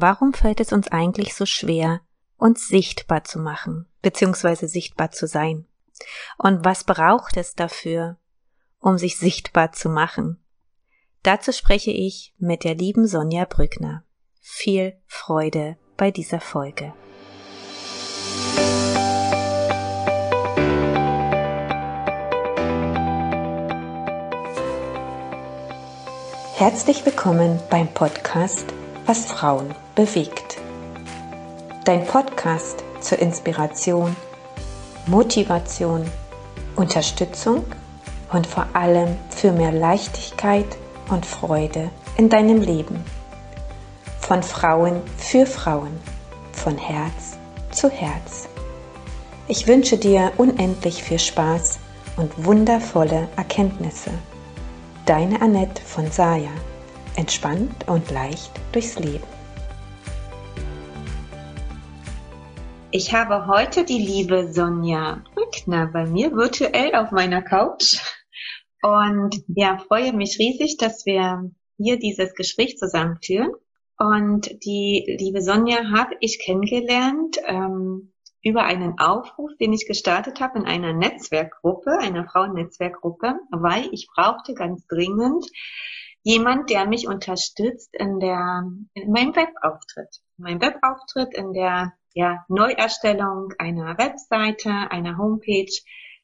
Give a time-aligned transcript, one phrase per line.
[0.00, 2.00] warum fällt es uns eigentlich so schwer,
[2.36, 5.66] uns sichtbar zu machen, beziehungsweise sichtbar zu sein?
[6.38, 8.16] Und was braucht es dafür,
[8.78, 10.42] um sich sichtbar zu machen?
[11.22, 14.04] Dazu spreche ich mit der lieben Sonja Brückner.
[14.40, 16.94] Viel Freude bei dieser Folge.
[26.56, 28.66] Herzlich willkommen beim Podcast
[29.06, 30.56] Was Frauen bewegt.
[31.84, 34.16] Dein Podcast zur Inspiration,
[35.06, 36.10] Motivation,
[36.74, 37.66] Unterstützung
[38.32, 40.64] und vor allem für mehr Leichtigkeit
[41.10, 43.04] und Freude in deinem Leben.
[44.20, 46.00] Von Frauen für Frauen,
[46.52, 47.36] von Herz
[47.70, 48.48] zu Herz.
[49.48, 51.78] Ich wünsche dir unendlich viel Spaß
[52.16, 54.12] und wundervolle Erkenntnisse
[55.04, 56.52] Deine Annette von Saya.
[57.16, 59.39] Entspannt und leicht durchs Leben.
[62.92, 67.98] Ich habe heute die liebe Sonja Brückner bei mir virtuell auf meiner Couch
[68.82, 73.52] und ja, freue mich riesig, dass wir hier dieses Gespräch zusammenführen.
[73.96, 80.58] Und die liebe Sonja habe ich kennengelernt ähm, über einen Aufruf, den ich gestartet habe
[80.58, 85.46] in einer Netzwerkgruppe, einer Frauennetzwerkgruppe, weil ich brauchte ganz dringend
[86.22, 90.22] jemand, der mich unterstützt in der, in meinem Webauftritt.
[90.36, 95.72] Mein Webauftritt in der, ja, Neuerstellung einer Webseite, einer Homepage,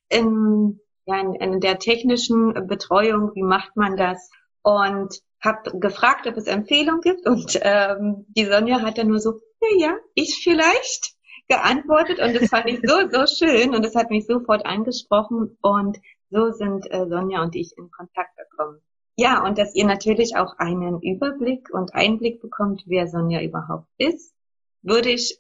[0.08, 4.30] in, ja, in, in der technischen Betreuung, wie macht man das?
[4.62, 7.26] Und habe gefragt, ob es Empfehlungen gibt.
[7.26, 11.14] Und ähm, die Sonja hat dann nur so, ja, ja, ich vielleicht
[11.48, 12.18] geantwortet.
[12.18, 13.74] Und das fand ich so, so schön.
[13.74, 15.56] Und das hat mich sofort angesprochen.
[15.60, 15.98] Und
[16.30, 18.80] so sind äh, Sonja und ich in Kontakt gekommen.
[19.16, 24.34] Ja, und dass ihr natürlich auch einen Überblick und Einblick bekommt, wer Sonja überhaupt ist,
[24.82, 25.38] würde ich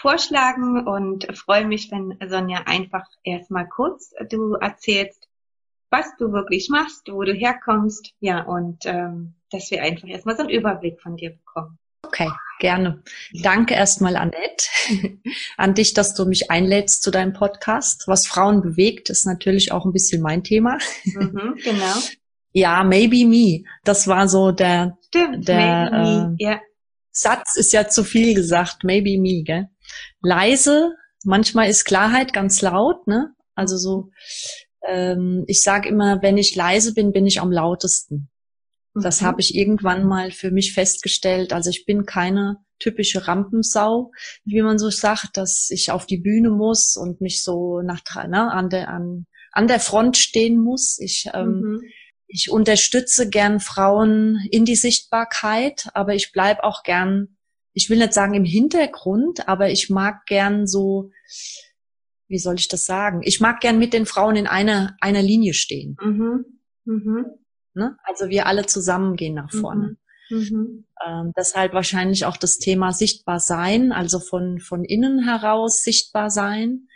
[0.00, 5.28] vorschlagen und freue mich, wenn Sonja einfach erstmal kurz du erzählst,
[5.90, 10.42] was du wirklich machst, wo du herkommst, ja, und ähm, dass wir einfach erstmal so
[10.42, 11.78] einen Überblick von dir bekommen.
[12.02, 12.30] Okay,
[12.60, 13.02] gerne.
[13.42, 14.66] Danke erstmal, Annette,
[15.56, 18.04] an dich, dass du mich einlädst zu deinem Podcast.
[18.06, 20.78] Was Frauen bewegt, ist natürlich auch ein bisschen mein Thema.
[21.04, 21.94] Mhm, genau.
[22.52, 23.62] Ja, maybe me.
[23.84, 26.60] Das war so der, Stimmt, der äh, ja.
[27.12, 28.82] Satz ist ja zu viel gesagt.
[28.82, 29.68] Maybe me, gell?
[30.22, 33.34] Leise, manchmal ist Klarheit ganz laut, ne?
[33.54, 34.10] Also so,
[34.86, 38.30] ähm, ich sage immer, wenn ich leise bin, bin ich am lautesten.
[38.94, 39.26] Das mhm.
[39.26, 41.52] habe ich irgendwann mal für mich festgestellt.
[41.52, 44.10] Also ich bin keine typische Rampensau,
[44.44, 48.50] wie man so sagt, dass ich auf die Bühne muss und mich so nach ne,
[48.50, 50.98] an der an, an der Front stehen muss.
[50.98, 51.80] Ich ähm, mhm.
[52.26, 57.36] ich unterstütze gern Frauen in die Sichtbarkeit, aber ich bleib auch gern,
[57.72, 61.10] ich will nicht sagen im Hintergrund, aber ich mag gern so,
[62.28, 63.22] wie soll ich das sagen?
[63.24, 65.96] Ich mag gern mit den Frauen in einer einer Linie stehen.
[66.00, 66.44] Mhm.
[66.84, 67.26] Mhm.
[67.74, 67.96] Ne?
[68.04, 69.96] Also wir alle zusammen gehen nach vorne.
[70.30, 70.38] Mhm.
[70.38, 70.84] Mhm.
[71.04, 76.88] Ähm, deshalb wahrscheinlich auch das Thema sichtbar sein, also von, von innen heraus sichtbar sein.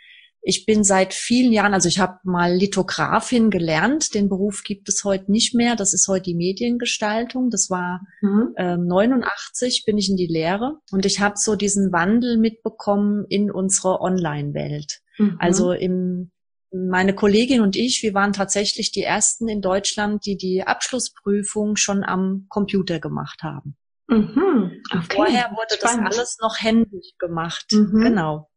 [0.47, 5.03] Ich bin seit vielen Jahren, also ich habe mal Lithografin gelernt, den Beruf gibt es
[5.03, 8.53] heute nicht mehr, das ist heute die Mediengestaltung, das war mhm.
[8.55, 13.49] ähm, 89, bin ich in die Lehre und ich habe so diesen Wandel mitbekommen in
[13.49, 15.01] unsere Online-Welt.
[15.17, 15.37] Mhm.
[15.39, 16.29] Also im
[16.71, 22.03] meine Kollegin und ich, wir waren tatsächlich die ersten in Deutschland, die die Abschlussprüfung schon
[22.03, 23.77] am Computer gemacht haben.
[24.07, 25.15] Mhm, okay.
[25.15, 26.07] Vorher wurde Spannend.
[26.09, 27.65] das alles noch händisch gemacht.
[27.71, 28.01] Mhm.
[28.01, 28.49] Genau.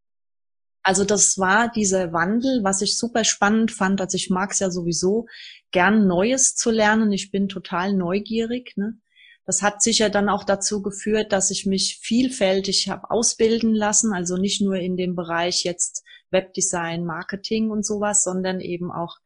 [0.89, 4.01] Also das war dieser Wandel, was ich super spannend fand.
[4.01, 5.27] Also ich mag es ja sowieso,
[5.71, 7.13] gern Neues zu lernen.
[7.13, 8.73] Ich bin total neugierig.
[8.77, 8.95] Ne?
[9.45, 14.15] Das hat sicher dann auch dazu geführt, dass ich mich vielfältig habe ausbilden lassen.
[14.15, 19.19] Also nicht nur in dem Bereich jetzt Webdesign, Marketing und sowas, sondern eben auch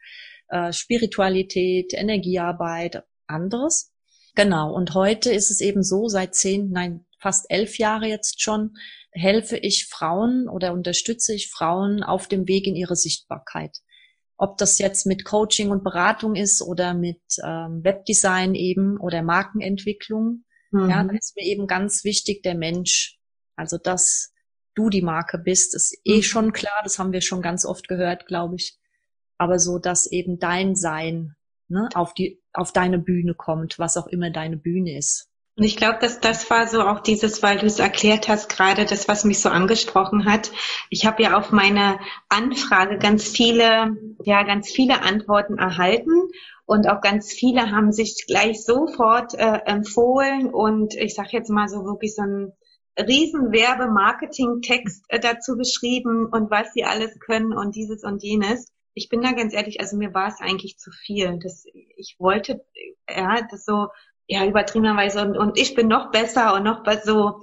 [0.48, 3.92] äh, Spiritualität, Energiearbeit, anderes.
[4.34, 4.74] Genau.
[4.74, 8.74] Und heute ist es eben so, seit zehn, nein, fast elf Jahre jetzt schon,
[9.12, 13.78] helfe ich Frauen oder unterstütze ich Frauen auf dem Weg in ihre Sichtbarkeit.
[14.36, 20.44] Ob das jetzt mit Coaching und Beratung ist oder mit ähm, Webdesign eben oder Markenentwicklung.
[20.70, 20.90] Mhm.
[20.90, 23.18] Ja, da ist mir eben ganz wichtig der Mensch.
[23.54, 24.32] Also das
[24.74, 26.22] du die Marke bist, ist eh mhm.
[26.22, 28.78] schon klar, das haben wir schon ganz oft gehört, glaube ich.
[29.38, 31.36] Aber so, dass eben dein Sein
[31.68, 35.28] ne, auf die, auf deine Bühne kommt, was auch immer deine Bühne ist.
[35.62, 38.84] Und ich glaube, dass das war so auch dieses, weil du es erklärt hast, gerade
[38.84, 40.50] das, was mich so angesprochen hat.
[40.90, 46.10] Ich habe ja auf meine Anfrage ganz viele, ja, ganz viele Antworten erhalten
[46.66, 51.68] Und auch ganz viele haben sich gleich sofort äh, empfohlen und ich sage jetzt mal
[51.68, 52.52] so wirklich so ein
[52.98, 58.66] riesen Werbe-Marketing-Text äh, dazu geschrieben und was sie alles können und dieses und jenes.
[58.94, 61.38] Ich bin da ganz ehrlich, also mir war es eigentlich zu viel.
[61.40, 61.66] Das,
[61.96, 62.64] ich wollte,
[63.08, 63.86] ja, das so,
[64.32, 67.42] ja, übertriebenerweise und, und ich bin noch besser und noch so,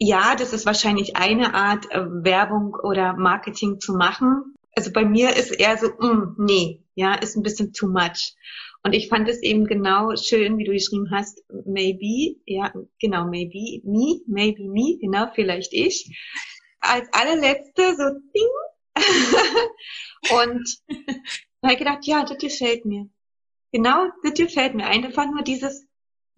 [0.00, 4.56] ja, das ist wahrscheinlich eine Art, äh, Werbung oder Marketing zu machen.
[4.74, 8.34] Also bei mir ist eher so, mm, nee, ja, ist ein bisschen too much.
[8.82, 13.80] Und ich fand es eben genau schön, wie du geschrieben hast, maybe, ja, genau, maybe
[13.84, 16.18] me, maybe me, genau, vielleicht ich.
[16.80, 18.50] Als allerletzte so ding.
[20.40, 20.78] und
[21.60, 23.08] da habe ich gedacht, ja, das gefällt mir.
[23.70, 24.86] Genau, das gefällt mir.
[24.86, 25.86] Einfach nur dieses,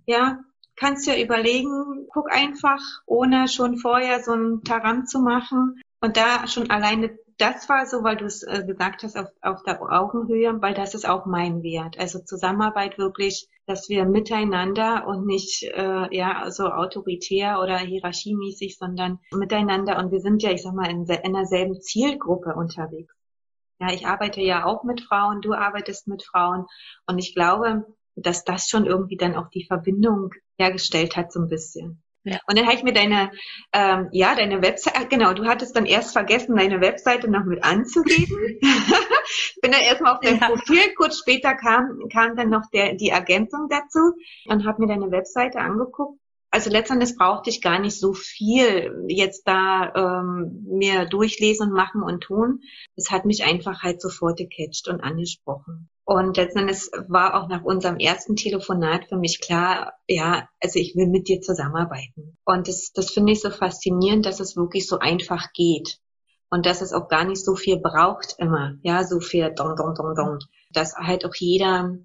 [0.07, 0.39] ja,
[0.77, 5.81] kannst ja überlegen, guck einfach, ohne schon vorher so ein Taram zu machen.
[6.01, 9.63] Und da schon alleine das war so, weil du es äh, gesagt hast, auf, auf
[9.63, 11.99] der Augenhöhe, weil das ist auch mein Wert.
[11.99, 19.19] Also Zusammenarbeit wirklich, dass wir miteinander und nicht äh, ja so autoritär oder hierarchiemäßig, sondern
[19.33, 19.99] miteinander.
[19.99, 23.15] Und wir sind ja, ich sag mal, in, in derselben Zielgruppe unterwegs.
[23.81, 26.65] Ja, ich arbeite ja auch mit Frauen, du arbeitest mit Frauen.
[27.07, 27.85] Und ich glaube,
[28.17, 32.03] dass das schon irgendwie dann auch die Verbindung hergestellt hat, so ein bisschen.
[32.27, 32.41] Ja.
[32.49, 33.31] Und dann habe ich mir deine,
[33.73, 38.59] ähm, ja, deine Webseite, genau, du hattest dann erst vergessen, deine Webseite noch mit anzugeben.
[39.63, 40.49] Bin dann erstmal auf dein ja.
[40.49, 44.15] Profil, kurz später kam, kam dann noch der, die Ergänzung dazu
[44.47, 46.19] und habe mir deine Webseite angeguckt.
[46.57, 52.23] Also letztendlich brauchte ich gar nicht so viel jetzt da ähm, mir durchlesen machen und
[52.23, 52.63] tun.
[52.97, 55.91] Es hat mich einfach halt sofort gecatcht und angesprochen.
[56.07, 61.09] Und letztendlich war auch nach unserem ersten Telefonat für mich klar, ja, also ich will
[61.09, 62.39] mit dir zusammenarbeiten.
[62.47, 65.99] Und das, das finde ich so faszinierend, dass es wirklich so einfach geht.
[66.49, 69.95] Und dass es auch gar nicht so viel braucht immer, ja, so viel dong, dong,
[69.95, 70.39] dong, dong.
[70.73, 71.99] Dass halt auch jeder,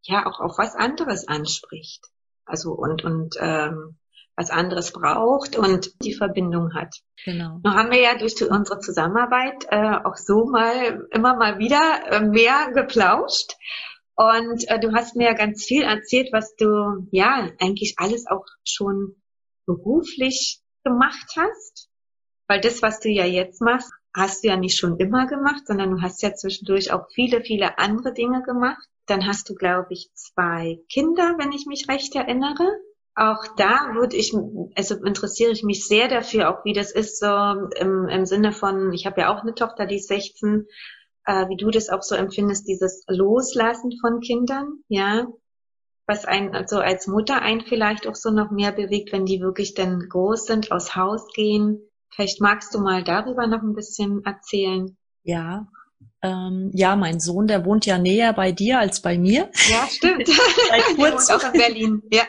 [0.00, 2.11] ja, auch auf was anderes anspricht.
[2.44, 3.96] Also und, und ähm,
[4.36, 6.94] was anderes braucht und die Verbindung hat.
[7.24, 7.60] Genau.
[7.62, 12.20] Nun haben wir ja durch unsere Zusammenarbeit äh, auch so mal immer mal wieder äh,
[12.20, 13.54] mehr geplauscht.
[14.14, 18.46] Und äh, du hast mir ja ganz viel erzählt, was du ja eigentlich alles auch
[18.64, 19.16] schon
[19.66, 21.88] beruflich gemacht hast.
[22.48, 25.90] Weil das, was du ja jetzt machst, hast du ja nicht schon immer gemacht, sondern
[25.90, 28.86] du hast ja zwischendurch auch viele, viele andere Dinge gemacht.
[29.06, 32.66] Dann hast du, glaube ich, zwei Kinder, wenn ich mich recht erinnere.
[33.14, 34.34] Auch da würde ich,
[34.74, 38.92] also interessiere ich mich sehr dafür, auch wie das ist, so im, im Sinne von,
[38.92, 40.66] ich habe ja auch eine Tochter, die ist 16,
[41.26, 45.26] äh, wie du das auch so empfindest, dieses Loslassen von Kindern, ja,
[46.06, 49.74] was ein, also als Mutter ein vielleicht auch so noch mehr bewegt, wenn die wirklich
[49.74, 51.80] dann groß sind, aus Haus gehen.
[52.14, 54.96] Vielleicht magst du mal darüber noch ein bisschen erzählen.
[55.22, 55.68] Ja,
[56.22, 59.50] ähm, ja, mein Sohn, der wohnt ja näher bei dir als bei mir.
[59.68, 60.28] Ja, stimmt.
[60.68, 61.36] Seit kurzem.
[61.36, 62.02] auch in Berlin.
[62.12, 62.22] Ja.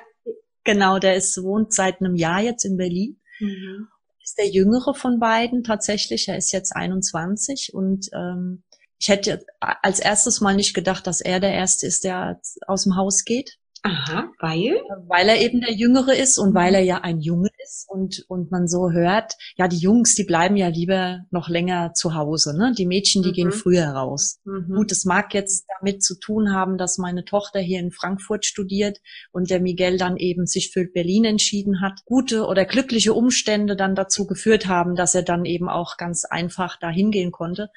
[0.64, 3.20] Genau, der ist, wohnt seit einem Jahr jetzt in Berlin.
[3.40, 3.88] Mhm.
[4.24, 6.30] Ist der jüngere von beiden tatsächlich.
[6.30, 8.64] Er ist jetzt 21 und ähm,
[8.98, 12.96] ich hätte als erstes mal nicht gedacht, dass er der Erste ist, der aus dem
[12.96, 13.58] Haus geht.
[13.86, 14.82] Aha, weil?
[15.08, 18.50] Weil er eben der Jüngere ist und weil er ja ein Junge ist und, und
[18.50, 22.74] man so hört, ja, die Jungs, die bleiben ja lieber noch länger zu Hause, ne?
[22.78, 23.34] Die Mädchen, die mhm.
[23.34, 24.40] gehen früher raus.
[24.46, 24.74] Mhm.
[24.74, 29.00] Gut, das mag jetzt damit zu tun haben, dass meine Tochter hier in Frankfurt studiert
[29.34, 32.06] und der Miguel dann eben sich für Berlin entschieden hat.
[32.06, 36.78] Gute oder glückliche Umstände dann dazu geführt haben, dass er dann eben auch ganz einfach
[36.80, 37.70] da hingehen konnte.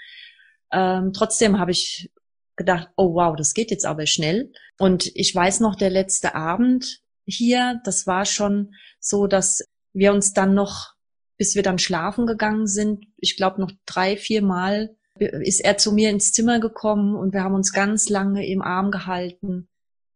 [0.71, 2.11] Ähm, trotzdem habe ich
[2.57, 4.53] gedacht, oh wow, das geht jetzt aber schnell.
[4.79, 10.33] Und ich weiß noch, der letzte Abend hier, das war schon so, dass wir uns
[10.33, 10.95] dann noch,
[11.39, 15.93] bis wir dann schlafen gegangen sind, ich glaube noch drei, vier Mal ist er zu
[15.93, 19.69] mir ins Zimmer gekommen und wir haben uns ganz lange im Arm gehalten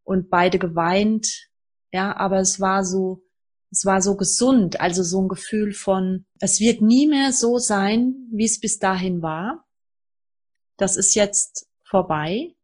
[0.05, 1.49] und beide geweint.
[1.93, 3.23] Ja, aber es war so,
[3.71, 8.29] es war so gesund, also so ein Gefühl von, es wird nie mehr so sein,
[8.31, 9.67] wie es bis dahin war.
[10.77, 12.55] Das ist jetzt vorbei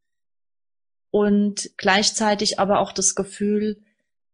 [1.11, 3.83] und gleichzeitig aber auch das Gefühl,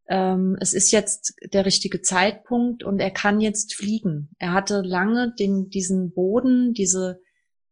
[0.07, 4.29] ähm, es ist jetzt der richtige Zeitpunkt und er kann jetzt fliegen.
[4.39, 7.21] Er hatte lange den, diesen Boden, diese,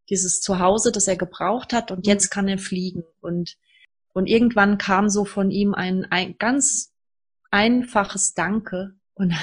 [0.09, 3.57] dieses Zuhause, das er gebraucht hat und jetzt kann er fliegen und
[4.13, 6.93] und irgendwann kam so von ihm ein, ein ganz
[7.53, 9.35] einfaches Danke und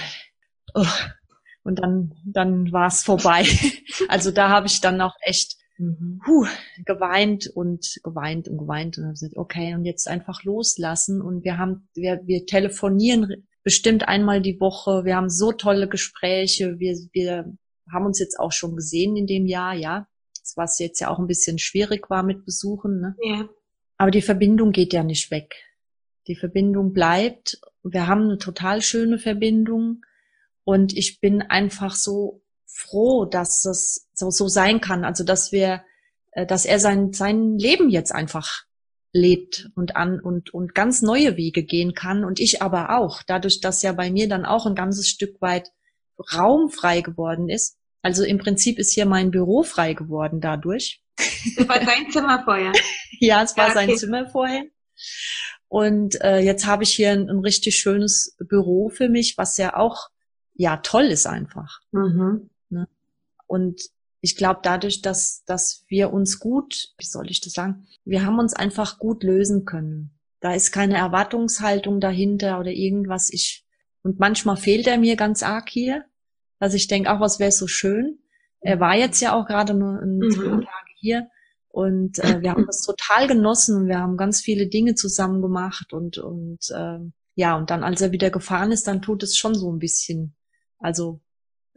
[0.74, 0.86] oh,
[1.64, 3.46] und dann dann war es vorbei.
[4.10, 6.22] Also da habe ich dann auch echt mhm.
[6.26, 6.46] huh,
[6.86, 11.22] geweint und geweint und geweint und haben gesagt, okay, und jetzt einfach loslassen.
[11.22, 15.04] Und wir haben, wir, wir telefonieren bestimmt einmal die Woche.
[15.06, 16.80] Wir haben so tolle Gespräche.
[16.80, 17.54] Wir, wir
[17.92, 20.08] haben uns jetzt auch schon gesehen in dem Jahr, ja.
[20.56, 23.16] Was jetzt ja auch ein bisschen schwierig war mit Besuchen, ne?
[23.22, 23.50] Ja.
[23.98, 25.54] aber die Verbindung geht ja nicht weg.
[26.28, 27.60] Die Verbindung bleibt.
[27.84, 30.02] Wir haben eine total schöne Verbindung.
[30.64, 32.42] Und ich bin einfach so
[32.78, 35.04] froh, dass das so, so sein kann.
[35.04, 35.84] Also, dass wir,
[36.32, 38.64] äh, dass er sein, sein Leben jetzt einfach
[39.14, 43.62] lebt und an und, und ganz neue Wege gehen kann und ich aber auch, dadurch,
[43.62, 45.72] dass ja bei mir dann auch ein ganzes Stück weit
[46.34, 47.78] Raum frei geworden ist.
[48.02, 51.02] Also im Prinzip ist hier mein Büro frei geworden dadurch.
[51.56, 52.74] Das war sein Zimmer vorher.
[53.20, 53.88] ja, es war ja, okay.
[53.88, 54.64] sein Zimmer vorher.
[55.68, 59.76] Und äh, jetzt habe ich hier ein, ein, richtig schönes Büro für mich, was ja
[59.76, 60.10] auch
[60.54, 61.80] ja toll ist einfach.
[61.92, 62.50] Mhm.
[63.48, 63.82] Und
[64.22, 68.40] ich glaube, dadurch, dass, dass wir uns gut, wie soll ich das sagen, wir haben
[68.40, 70.12] uns einfach gut lösen können.
[70.40, 73.32] Da ist keine Erwartungshaltung dahinter oder irgendwas.
[73.32, 73.66] Ich,
[74.04, 76.06] und manchmal fehlt er mir ganz arg hier,
[76.60, 78.20] dass ich denke, auch was wäre so schön.
[78.60, 80.62] Er war jetzt ja auch gerade nur ein mhm.
[80.62, 81.30] Tage hier
[81.70, 85.94] und äh, wir haben das total genossen und wir haben ganz viele Dinge zusammen gemacht
[85.94, 87.00] und und äh,
[87.36, 90.36] ja und dann als er wieder gefahren ist, dann tut es schon so ein bisschen,
[90.80, 91.22] also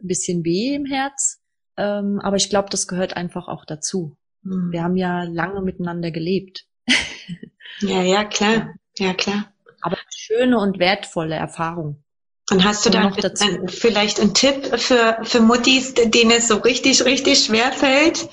[0.01, 1.40] ein bisschen weh im Herz,
[1.77, 4.17] ähm, aber ich glaube, das gehört einfach auch dazu.
[4.43, 4.71] Mhm.
[4.71, 6.65] Wir haben ja lange miteinander gelebt.
[7.79, 8.73] ja, ja, klar.
[8.97, 9.51] Ja, klar.
[9.81, 12.03] Aber schöne und wertvolle Erfahrung.
[12.51, 13.45] Und hast du da noch dazu?
[13.45, 18.27] Ein, vielleicht einen Tipp für, für Muttis, denen es so richtig, richtig schwer fällt?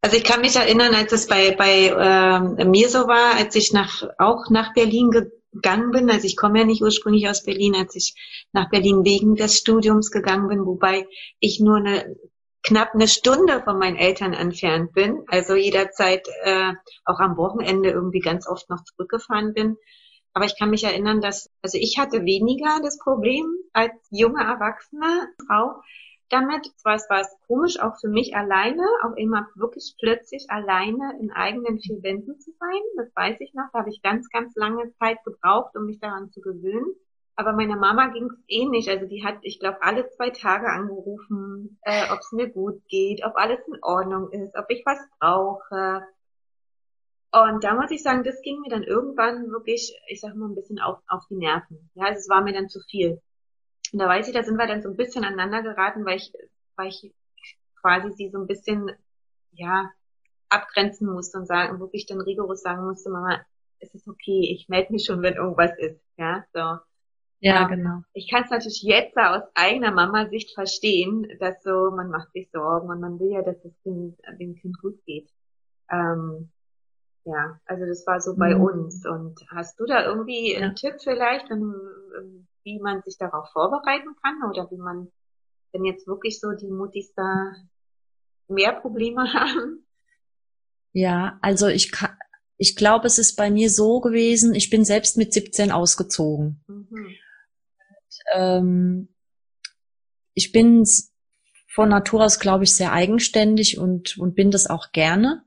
[0.00, 3.72] Also ich kann mich erinnern, als es bei, bei äh, mir so war, als ich
[3.72, 5.10] nach, auch nach Berlin
[5.56, 6.10] gegangen bin.
[6.10, 8.14] Also ich komme ja nicht ursprünglich aus Berlin, als ich
[8.52, 11.06] nach Berlin wegen des Studiums gegangen bin, wobei
[11.40, 12.16] ich nur eine
[12.62, 16.72] knapp eine Stunde von meinen Eltern entfernt bin, also jederzeit äh,
[17.04, 19.76] auch am Wochenende irgendwie ganz oft noch zurückgefahren bin.
[20.32, 25.28] Aber ich kann mich erinnern, dass, also ich hatte weniger das Problem als junge Erwachsene
[25.46, 25.80] Frau,
[26.28, 26.66] damit.
[26.76, 31.78] Zwar war es komisch, auch für mich alleine, auch immer wirklich plötzlich alleine in eigenen
[31.78, 32.80] vier Wänden zu sein.
[32.96, 33.70] Das weiß ich noch.
[33.72, 36.94] Da habe ich ganz, ganz lange Zeit gebraucht, um mich daran zu gewöhnen.
[37.36, 38.88] Aber meiner Mama ging es eh nicht.
[38.88, 43.24] Also die hat, ich glaube, alle zwei Tage angerufen, äh, ob es mir gut geht,
[43.24, 46.02] ob alles in Ordnung ist, ob ich was brauche.
[47.32, 50.54] Und da muss ich sagen, das ging mir dann irgendwann wirklich, ich sag mal, ein
[50.54, 51.90] bisschen auf, auf die Nerven.
[51.94, 53.20] Ja, also es war mir dann zu viel.
[53.92, 56.32] Und da weiß ich, da sind wir dann so ein bisschen aneinander geraten, weil ich,
[56.76, 57.12] weil ich
[57.80, 58.90] quasi sie so ein bisschen,
[59.52, 59.90] ja,
[60.48, 63.40] abgrenzen musste und sagen, wirklich dann rigoros sagen musste, Mama,
[63.80, 66.78] es ist okay, ich melde mich schon, wenn irgendwas ist, ja, so.
[67.40, 68.02] Ja, ähm, genau.
[68.12, 72.88] Ich kann es natürlich jetzt aus eigener Mama-Sicht verstehen, dass so, man macht sich Sorgen
[72.88, 75.28] und man will ja, dass das kind, dem Kind gut geht.
[75.90, 76.50] Ähm,
[77.24, 78.62] ja, also das war so bei mhm.
[78.62, 79.06] uns.
[79.06, 80.60] Und hast du da irgendwie ja.
[80.60, 85.10] einen Tipp vielleicht, wenn, wie man sich darauf vorbereiten kann oder wie man,
[85.72, 87.54] wenn jetzt wirklich so die Mutis da
[88.48, 89.86] mehr Probleme haben?
[90.92, 92.10] Ja, also ich kann,
[92.58, 96.64] ich glaube, es ist bei mir so gewesen, ich bin selbst mit 17 ausgezogen.
[96.66, 96.86] Mhm.
[96.90, 99.08] Und, ähm,
[100.34, 100.84] ich bin
[101.68, 105.44] von Natur aus, glaube ich, sehr eigenständig und, und bin das auch gerne.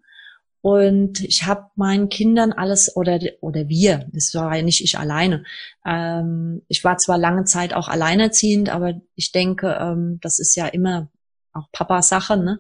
[0.62, 5.46] Und ich habe meinen Kindern alles oder oder wir, das war ja nicht ich alleine.
[5.86, 10.68] Ähm, ich war zwar lange Zeit auch alleinerziehend, aber ich denke, ähm, das ist ja
[10.68, 11.10] immer
[11.54, 12.38] auch Papas Sache.
[12.38, 12.60] Ne?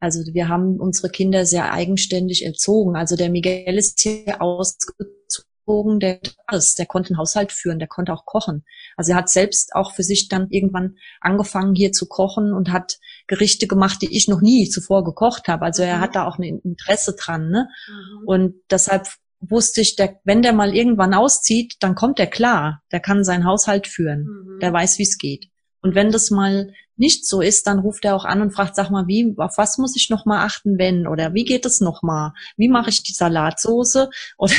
[0.00, 2.96] Also wir haben unsere Kinder sehr eigenständig erzogen.
[2.96, 7.88] Also der Miguel ist hier ausgezogen Pädagogen, der alles, der konnte einen Haushalt führen, der
[7.88, 8.64] konnte auch kochen.
[8.96, 12.98] Also er hat selbst auch für sich dann irgendwann angefangen hier zu kochen und hat
[13.26, 15.64] Gerichte gemacht, die ich noch nie zuvor gekocht habe.
[15.64, 16.00] Also er mhm.
[16.00, 17.50] hat da auch ein Interesse dran.
[17.50, 17.68] Ne?
[17.88, 18.28] Mhm.
[18.28, 19.08] Und deshalb
[19.40, 22.82] wusste ich, der, wenn der mal irgendwann auszieht, dann kommt er klar.
[22.92, 24.24] Der kann seinen Haushalt führen.
[24.24, 24.60] Mhm.
[24.60, 25.48] Der weiß, wie es geht.
[25.80, 28.90] Und wenn das mal nicht so ist, dann ruft er auch an und fragt, sag
[28.90, 31.06] mal, wie, auf was muss ich noch mal achten, wenn?
[31.06, 32.34] Oder wie geht es noch mal?
[32.56, 34.10] Wie mache ich die Salatsoße?
[34.38, 34.54] Oder,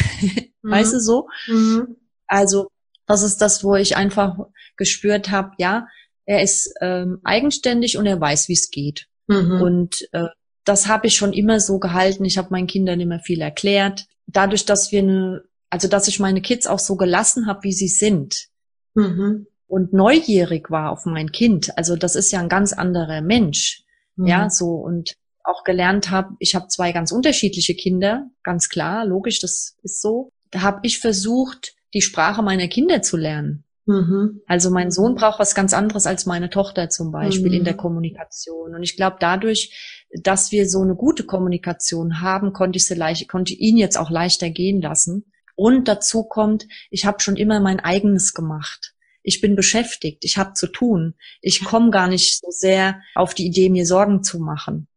[0.62, 0.72] mhm.
[0.72, 1.28] weißt du so?
[1.48, 1.96] Mhm.
[2.28, 2.70] Also,
[3.06, 4.38] das ist das, wo ich einfach
[4.78, 5.88] gespürt habe, ja,
[6.26, 9.08] er ist ähm, eigenständig und er weiß, wie es geht.
[9.28, 9.62] Mhm.
[9.62, 10.28] Und äh,
[10.64, 12.26] das habe ich schon immer so gehalten.
[12.26, 14.06] Ich habe meinen Kindern immer viel erklärt.
[14.26, 17.88] Dadurch, dass wir eine, also dass ich meine Kids auch so gelassen habe, wie sie
[17.88, 18.48] sind.
[18.96, 21.78] Mhm und neugierig war auf mein Kind.
[21.78, 23.84] Also das ist ja ein ganz anderer Mensch.
[24.16, 24.28] Mhm.
[24.28, 29.40] Ja, so und auch gelernt habe, ich habe zwei ganz unterschiedliche Kinder, ganz klar, logisch,
[29.40, 30.32] das ist so.
[30.52, 33.64] Da habe ich versucht, die Sprache meiner Kinder zu lernen.
[33.86, 34.42] Mhm.
[34.48, 37.58] Also mein Sohn braucht was ganz anderes als meine Tochter zum Beispiel mhm.
[37.58, 38.74] in der Kommunikation.
[38.74, 43.30] Und ich glaube, dadurch, dass wir so eine gute Kommunikation haben, konnte ich sie leicht,
[43.30, 45.32] konnte ihn jetzt auch leichter gehen lassen.
[45.56, 48.95] Und dazu kommt, ich habe schon immer mein eigenes gemacht
[49.26, 51.16] ich bin beschäftigt, ich habe zu tun.
[51.42, 54.88] Ich komme gar nicht so sehr auf die Idee, mir Sorgen zu machen.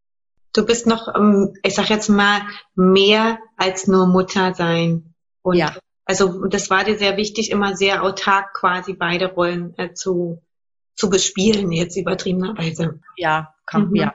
[0.52, 2.42] du bist noch, ähm, ich sag jetzt mal,
[2.75, 5.14] mehr als nur Mutter sein.
[5.42, 5.75] Und ja.
[6.04, 10.42] Also das war dir sehr wichtig, immer sehr autark quasi beide Rollen äh, zu,
[10.94, 13.00] zu bespielen, jetzt übertriebenerweise.
[13.16, 13.97] Ja, kann, mhm.
[13.97, 14.14] ja,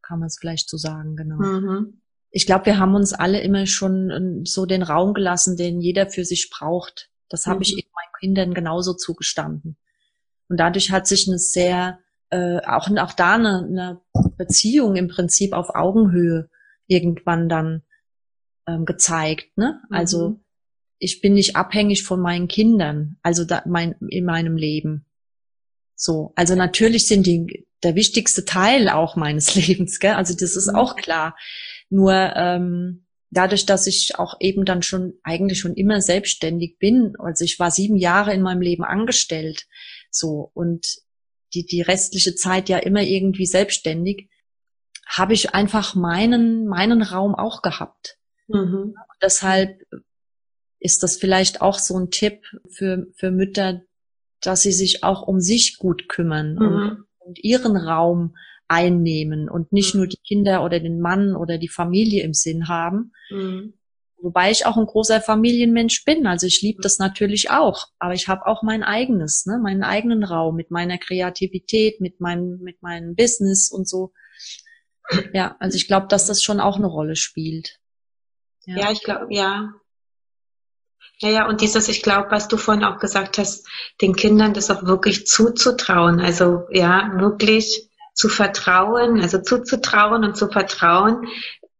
[0.00, 1.36] kann man es vielleicht so sagen, genau.
[1.36, 2.00] Mhm.
[2.30, 6.08] Ich glaube, wir haben uns alle immer schon ähm, so den Raum gelassen, den jeder
[6.08, 7.10] für sich braucht.
[7.28, 7.62] Das habe mhm.
[7.62, 9.76] ich eben meinen Kindern genauso zugestanden.
[10.48, 11.98] Und dadurch hat sich eine sehr,
[12.30, 14.00] äh, auch, auch da eine, eine
[14.36, 16.48] Beziehung im Prinzip auf Augenhöhe
[16.86, 17.82] irgendwann dann
[18.66, 19.56] ähm, gezeigt.
[19.56, 19.80] Ne?
[19.90, 20.40] Also mhm.
[20.98, 25.06] ich bin nicht abhängig von meinen Kindern, also da, mein, in meinem Leben.
[25.94, 30.14] So, also natürlich sind die der wichtigste Teil auch meines Lebens, gell?
[30.14, 30.76] Also das ist mhm.
[30.76, 31.36] auch klar.
[31.90, 37.44] Nur ähm, dadurch, dass ich auch eben dann schon eigentlich schon immer selbstständig bin, also
[37.44, 39.66] ich war sieben Jahre in meinem Leben angestellt,
[40.10, 40.98] so und
[41.54, 44.28] die die restliche Zeit ja immer irgendwie selbstständig,
[45.06, 48.18] habe ich einfach meinen meinen Raum auch gehabt.
[48.48, 48.94] Mhm.
[49.22, 49.82] Deshalb
[50.78, 53.82] ist das vielleicht auch so ein Tipp für für Mütter,
[54.40, 56.60] dass sie sich auch um sich gut kümmern mhm.
[56.60, 58.36] und, und ihren Raum
[58.68, 60.00] einnehmen und nicht mhm.
[60.00, 63.12] nur die Kinder oder den Mann oder die Familie im Sinn haben.
[63.30, 63.74] Mhm.
[64.20, 66.26] Wobei ich auch ein großer Familienmensch bin.
[66.26, 67.86] Also ich liebe das natürlich auch.
[67.98, 72.58] Aber ich habe auch mein eigenes, ne, meinen eigenen Raum mit meiner Kreativität, mit meinem,
[72.58, 74.12] mit meinem Business und so.
[75.32, 77.78] Ja, also ich glaube, dass das schon auch eine Rolle spielt.
[78.66, 79.72] Ja, ja ich glaube, ja.
[81.20, 83.66] Ja, ja, und dieses, ich glaube, was du vorhin auch gesagt hast,
[84.00, 86.20] den Kindern das auch wirklich zuzutrauen.
[86.20, 87.87] Also ja, wirklich
[88.18, 91.28] zu vertrauen, also zuzutrauen und zu vertrauen,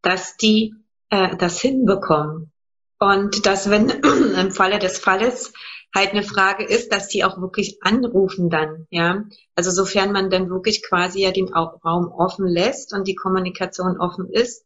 [0.01, 0.73] dass die
[1.09, 2.53] äh, das hinbekommen.
[2.97, 3.89] Und dass, wenn
[4.39, 5.51] im Falle des Falles
[5.93, 9.25] halt eine Frage ist, dass die auch wirklich anrufen dann, ja.
[9.55, 14.29] Also sofern man dann wirklich quasi ja den Raum offen lässt und die Kommunikation offen
[14.29, 14.65] ist,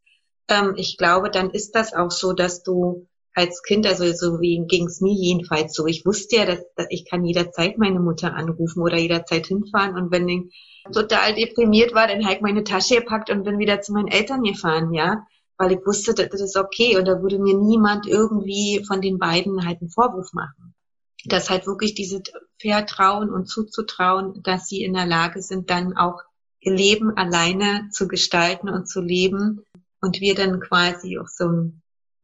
[0.49, 4.63] ähm, ich glaube, dann ist das auch so, dass du als Kind, also so wie
[4.67, 5.87] ging es mir jedenfalls so.
[5.87, 10.11] Ich wusste ja, dass, dass, ich kann jederzeit meine Mutter anrufen oder jederzeit hinfahren und
[10.11, 10.53] wenn ich
[10.91, 14.93] total deprimiert war, dann ich meine Tasche gepackt und bin wieder zu meinen Eltern gefahren,
[14.93, 15.25] ja,
[15.57, 19.65] weil ich wusste, das, ist okay und da würde mir niemand irgendwie von den beiden
[19.65, 20.75] halt einen Vorwurf machen.
[21.25, 22.21] Das halt wirklich diese
[22.59, 26.21] Vertrauen und zuzutrauen, dass sie in der Lage sind, dann auch
[26.59, 29.63] ihr Leben alleine zu gestalten und zu leben
[30.01, 31.71] und wir dann quasi auch so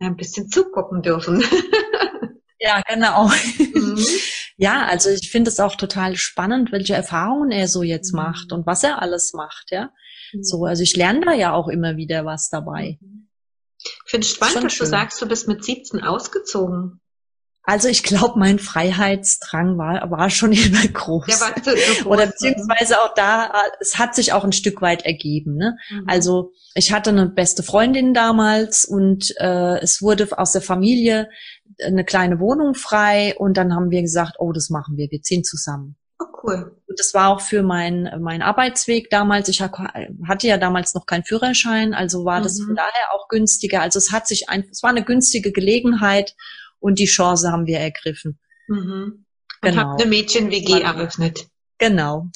[0.07, 1.43] ein bisschen zugucken dürfen.
[2.59, 3.27] ja, genau.
[3.27, 4.03] Mhm.
[4.57, 8.17] Ja, also ich finde es auch total spannend, welche Erfahrungen er so jetzt mhm.
[8.17, 9.91] macht und was er alles macht, ja.
[10.33, 10.43] Mhm.
[10.43, 12.97] So, also ich lerne da ja auch immer wieder was dabei.
[13.01, 13.29] Mhm.
[14.05, 14.85] Ich finde es spannend, dass schön.
[14.85, 16.99] du sagst, du bist mit 17 ausgezogen.
[17.63, 21.25] Also ich glaube, mein Freiheitsdrang war, war schon immer groß.
[21.27, 22.05] Der war zu, groß.
[22.05, 25.55] Oder beziehungsweise auch da, es hat sich auch ein Stück weit ergeben.
[25.55, 25.77] Ne?
[25.89, 26.03] Mhm.
[26.07, 31.29] Also ich hatte eine beste Freundin damals und äh, es wurde aus der Familie
[31.83, 35.43] eine kleine Wohnung frei und dann haben wir gesagt, oh, das machen wir, wir ziehen
[35.43, 35.95] zusammen.
[36.21, 36.75] Oh, cool.
[36.87, 39.47] Und das war auch für mein, mein Arbeitsweg damals.
[39.47, 42.65] Ich hatte ja damals noch keinen Führerschein, also war das mhm.
[42.65, 43.81] von daher auch günstiger.
[43.81, 46.35] Also es hat sich ein, es war eine günstige Gelegenheit
[46.79, 48.39] und die Chance haben wir ergriffen.
[48.67, 49.25] Mhm.
[49.61, 49.77] Und genau.
[49.77, 51.47] habt eine Mädchen-WG eröffnet.
[51.77, 52.27] Genau.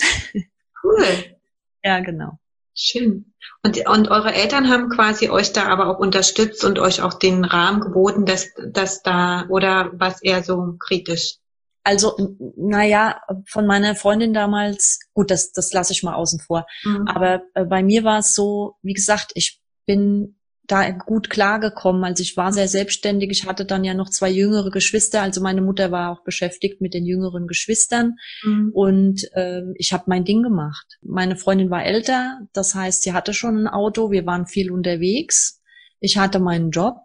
[0.84, 1.06] Cool.
[1.84, 2.40] ja, genau.
[2.76, 3.34] Schön.
[3.62, 7.46] Und, und eure Eltern haben quasi euch da aber auch unterstützt und euch auch den
[7.46, 11.36] Rahmen geboten, dass, dass da, oder was eher so kritisch?
[11.84, 16.66] Also, naja, von meiner Freundin damals, gut, das, das lasse ich mal außen vor.
[16.84, 17.08] Mhm.
[17.08, 22.04] Aber äh, bei mir war es so, wie gesagt, ich bin da gut klargekommen.
[22.04, 23.30] Also ich war sehr selbstständig.
[23.32, 25.22] Ich hatte dann ja noch zwei jüngere Geschwister.
[25.22, 28.16] Also meine Mutter war auch beschäftigt mit den jüngeren Geschwistern.
[28.44, 28.72] Mhm.
[28.74, 30.98] Und ähm, ich habe mein Ding gemacht.
[31.02, 32.40] Meine Freundin war älter.
[32.54, 34.10] Das heißt, sie hatte schon ein Auto.
[34.12, 35.62] Wir waren viel unterwegs.
[36.00, 36.96] Ich hatte meinen Job.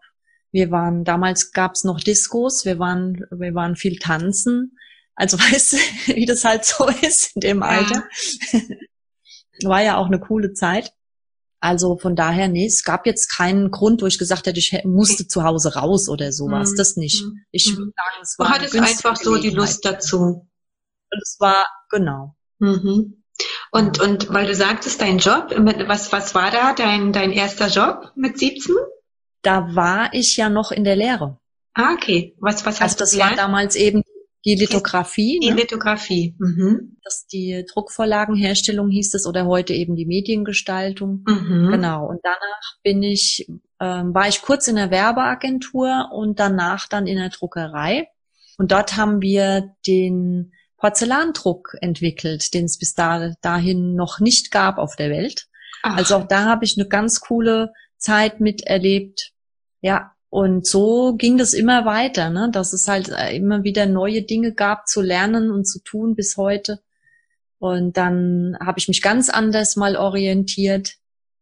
[0.53, 2.65] Wir waren, damals gab's noch Diskos.
[2.65, 4.79] Wir waren, wir waren viel tanzen.
[5.17, 5.77] Also weißt du,
[6.15, 8.05] wie das halt so ist in dem Alter.
[8.53, 8.61] Ja.
[9.65, 10.93] War ja auch eine coole Zeit.
[11.61, 15.27] Also von daher, nee, es gab jetzt keinen Grund, wo ich gesagt hätte, ich musste
[15.27, 16.73] zu Hause raus oder sowas.
[16.73, 16.77] Mhm.
[16.77, 17.25] Das nicht.
[17.25, 17.41] Mhm.
[17.51, 17.79] Ich mhm.
[17.79, 18.47] würde sagen, es war.
[18.47, 20.47] Du hattest einfach so die Lust dazu.
[21.11, 22.37] Und es war, genau.
[22.59, 23.23] Mhm.
[23.71, 25.53] Und, und weil du sagtest, dein Job,
[25.87, 28.75] was, was war da dein, dein erster Job mit 17?
[29.43, 31.39] Da war ich ja noch in der Lehre.
[31.75, 32.35] Ah, okay.
[32.41, 34.03] Was, was hast also das du war damals eben
[34.45, 35.41] die Lithografie.
[35.41, 35.57] Die ne?
[35.57, 36.37] Lithografie.
[36.39, 36.97] Mhm.
[37.03, 41.25] Das die Druckvorlagenherstellung hieß es oder heute eben die Mediengestaltung.
[41.27, 41.71] Mhm.
[41.73, 42.07] Genau.
[42.07, 43.49] Und danach bin ich,
[43.81, 48.09] ähm, war ich kurz in der Werbeagentur und danach dann in der Druckerei.
[48.59, 54.79] Und dort haben wir den Porzellandruck entwickelt, den es bis da, dahin noch nicht gab
[54.79, 55.49] auf der Welt.
[55.83, 55.97] Ach.
[55.97, 59.33] Also auch da habe ich eine ganz coole Zeit miterlebt.
[59.81, 62.51] Ja, und so ging das immer weiter, ne?
[62.53, 66.37] dass es halt äh, immer wieder neue Dinge gab zu lernen und zu tun bis
[66.37, 66.81] heute.
[67.59, 70.95] Und dann habe ich mich ganz anders mal orientiert.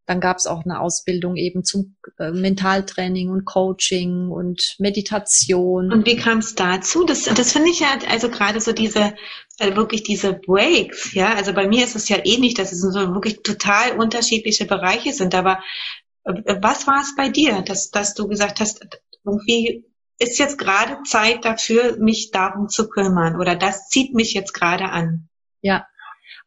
[0.05, 5.91] Dann gab es auch eine Ausbildung eben zum äh, Mentaltraining und Coaching und Meditation.
[5.91, 7.03] Und wie kam es dazu?
[7.03, 9.13] Das, das finde ich ja, also gerade so diese,
[9.59, 11.35] also wirklich diese Breaks, ja.
[11.35, 15.35] Also bei mir ist es ja ähnlich, dass es so wirklich total unterschiedliche Bereiche sind.
[15.35, 15.59] Aber
[16.27, 18.85] was war es bei dir, dass, dass du gesagt hast,
[19.23, 19.85] irgendwie
[20.19, 24.85] ist jetzt gerade Zeit dafür, mich darum zu kümmern oder das zieht mich jetzt gerade
[24.85, 25.29] an?
[25.61, 25.85] Ja,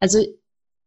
[0.01, 0.19] also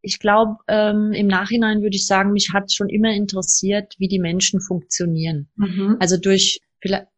[0.01, 4.19] ich glaube, ähm, im Nachhinein würde ich sagen, mich hat schon immer interessiert, wie die
[4.19, 5.47] Menschen funktionieren.
[5.55, 5.95] Mhm.
[5.99, 6.59] Also durch,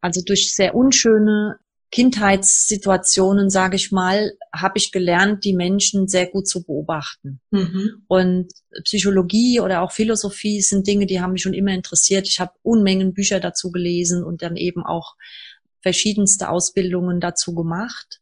[0.00, 1.58] also durch sehr unschöne
[1.92, 7.40] Kindheitssituationen, sage ich mal, habe ich gelernt, die Menschen sehr gut zu beobachten.
[7.50, 8.02] Mhm.
[8.08, 8.52] Und
[8.84, 12.26] Psychologie oder auch Philosophie sind Dinge, die haben mich schon immer interessiert.
[12.28, 15.14] Ich habe Unmengen Bücher dazu gelesen und dann eben auch
[15.80, 18.20] verschiedenste Ausbildungen dazu gemacht.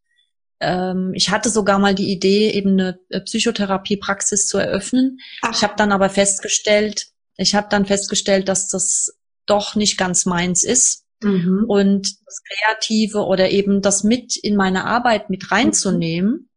[0.61, 5.19] Ähm, ich hatte sogar mal die Idee, eben eine Psychotherapiepraxis zu eröffnen.
[5.41, 5.55] Ach.
[5.55, 7.07] Ich habe dann aber festgestellt,
[7.39, 11.65] ich habe dann festgestellt, dass das doch nicht ganz meins ist mhm.
[11.69, 16.49] und das Kreative oder eben das mit in meine Arbeit mit reinzunehmen.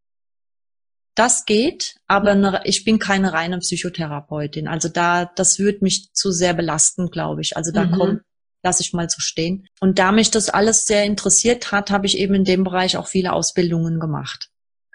[1.15, 4.67] Das geht, aber eine, ich bin keine reine Psychotherapeutin.
[4.67, 7.57] Also da, das würde mich zu sehr belasten, glaube ich.
[7.57, 7.91] Also da mhm.
[7.91, 8.21] kommt,
[8.61, 9.67] lasse ich mal so stehen.
[9.79, 13.07] Und da mich das alles sehr interessiert hat, habe ich eben in dem Bereich auch
[13.07, 14.49] viele Ausbildungen gemacht.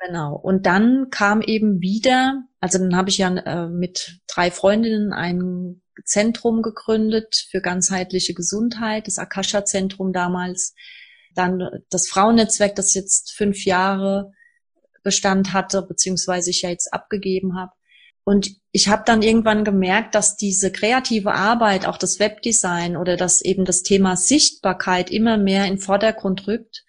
[0.07, 0.35] Genau.
[0.37, 5.82] Und dann kam eben wieder, also dann habe ich ja äh, mit drei Freundinnen ein
[6.05, 10.74] Zentrum gegründet für ganzheitliche Gesundheit, das Akasha-Zentrum damals.
[11.35, 14.33] Dann das Frauennetzwerk, das jetzt fünf Jahre
[15.02, 17.72] Bestand hatte, beziehungsweise ich ja jetzt abgegeben habe.
[18.24, 23.42] Und ich habe dann irgendwann gemerkt, dass diese kreative Arbeit, auch das Webdesign oder dass
[23.42, 26.85] eben das Thema Sichtbarkeit immer mehr in Vordergrund rückt.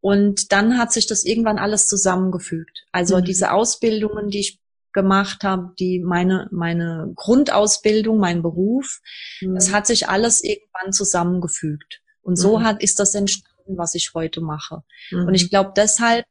[0.00, 2.86] Und dann hat sich das irgendwann alles zusammengefügt.
[2.92, 3.24] Also mhm.
[3.24, 4.60] diese Ausbildungen, die ich
[4.92, 9.00] gemacht habe, die meine meine Grundausbildung, mein Beruf,
[9.40, 9.54] mhm.
[9.54, 12.64] das hat sich alles irgendwann zusammengefügt und so mhm.
[12.64, 14.82] hat ist das entstanden, was ich heute mache.
[15.10, 15.28] Mhm.
[15.28, 16.24] Und ich glaube, deshalb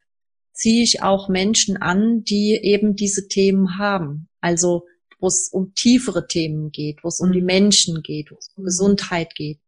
[0.53, 4.27] ziehe ich auch Menschen an, die eben diese Themen haben.
[4.41, 4.85] Also
[5.19, 7.47] wo es um tiefere Themen geht, wo es um die mhm.
[7.47, 8.65] Menschen geht, wo es um mhm.
[8.65, 9.59] Gesundheit geht.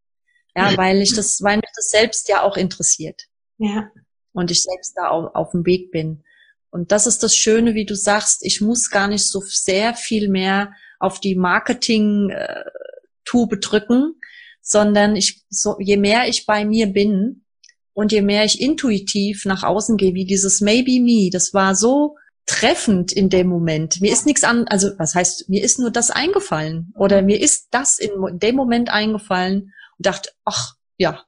[0.56, 3.28] Ja, weil ich das, weil mich das selbst ja auch interessiert.
[3.60, 3.90] Ja.
[4.34, 6.24] Und ich selbst da auf, auf dem Weg bin.
[6.72, 10.30] Und das ist das Schöne, wie du sagst, ich muss gar nicht so sehr viel
[10.30, 14.16] mehr auf die Marketing-Tube drücken,
[14.62, 17.46] sondern ich, so, je mehr ich bei mir bin
[17.94, 22.18] und je mehr ich intuitiv nach außen gehe, wie dieses Maybe Me, das war so
[22.46, 24.02] treffend in dem Moment.
[24.02, 27.68] Mir ist nichts an, also was heißt, mir ist nur das eingefallen oder mir ist
[27.72, 31.24] das in dem Moment eingefallen und dachte, ach, ja.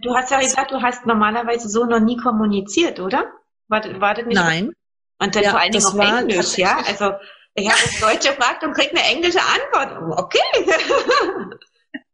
[0.00, 3.24] Du hast ja gesagt, du hast normalerweise so noch nie kommuniziert, oder?
[3.68, 4.36] War, war das nicht?
[4.36, 4.72] Nein.
[5.18, 6.78] Und dann ja, vor allen Dingen auf Englisch, ja?
[6.86, 7.12] Also
[7.54, 10.18] ich habe das Deutsche gefragt und krieg eine englische Antwort.
[10.18, 10.38] Okay.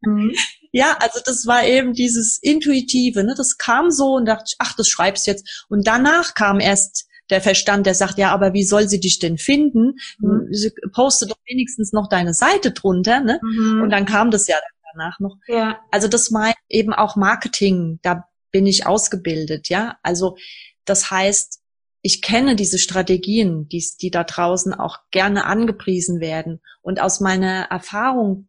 [0.02, 0.34] Mhm.
[0.72, 3.34] Ja, also das war eben dieses Intuitive, ne?
[3.36, 5.66] Das kam so und dachte ich, ach, das schreibst jetzt.
[5.68, 9.38] Und danach kam erst der Verstand, der sagt, ja, aber wie soll sie dich denn
[9.38, 9.96] finden?
[10.18, 10.50] Mhm.
[10.92, 13.40] Poste doch wenigstens noch deine Seite drunter, ne?
[13.42, 13.82] Mhm.
[13.82, 14.56] Und dann kam das ja
[14.92, 15.36] danach noch.
[15.46, 15.80] Ja.
[15.90, 19.98] Also das meint eben auch Marketing, da bin ich ausgebildet, ja?
[20.02, 20.36] Also
[20.84, 21.60] das heißt,
[22.02, 26.60] ich kenne diese Strategien, die, die da draußen auch gerne angepriesen werden.
[26.80, 28.48] Und aus meiner Erfahrung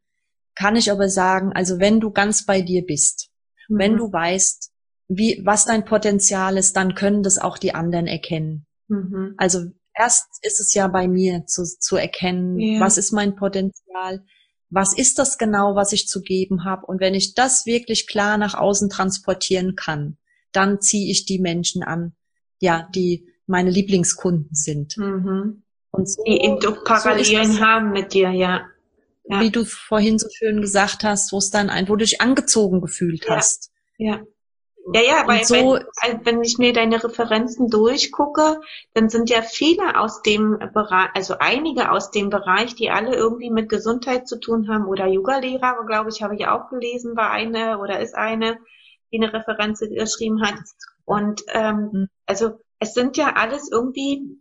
[0.56, 3.30] kann ich aber sagen, also wenn du ganz bei dir bist,
[3.68, 3.78] mhm.
[3.78, 4.72] wenn du weißt,
[5.10, 8.66] wie, was dein Potenzial ist, dann können das auch die anderen erkennen.
[8.88, 9.34] Mhm.
[9.38, 12.80] Also erst ist es ja bei mir zu, zu erkennen, ja.
[12.80, 14.24] was ist mein Potenzial,
[14.70, 16.86] was ist das genau, was ich zu geben habe.
[16.86, 20.18] Und wenn ich das wirklich klar nach außen transportieren kann,
[20.54, 22.14] dann ziehe ich die Menschen an,
[22.62, 24.98] ja, die meine Lieblingskunden sind.
[24.98, 25.64] Mhm.
[25.92, 28.62] Und so, die eben doch Parallelen so haben mit dir, ja.
[29.26, 29.42] ja.
[29.42, 32.80] Wie du vorhin so schön gesagt hast, wo es dann ein, wo du dich angezogen
[32.80, 33.36] gefühlt ja.
[33.36, 33.72] hast.
[33.98, 34.22] Ja.
[34.94, 38.60] Ja, ja, weil so, wenn, also wenn ich mir deine Referenzen durchgucke,
[38.96, 43.52] dann sind ja viele aus dem Bereich, also einige aus dem Bereich, die alle irgendwie
[43.52, 47.78] mit Gesundheit zu tun haben oder Yoga-Lehrer, glaube ich, habe ich auch gelesen, war eine
[47.78, 48.58] oder ist eine,
[49.12, 50.56] die eine Referenz geschrieben hat.
[51.06, 52.10] Und ähm, mhm.
[52.26, 54.40] also es sind ja alles irgendwie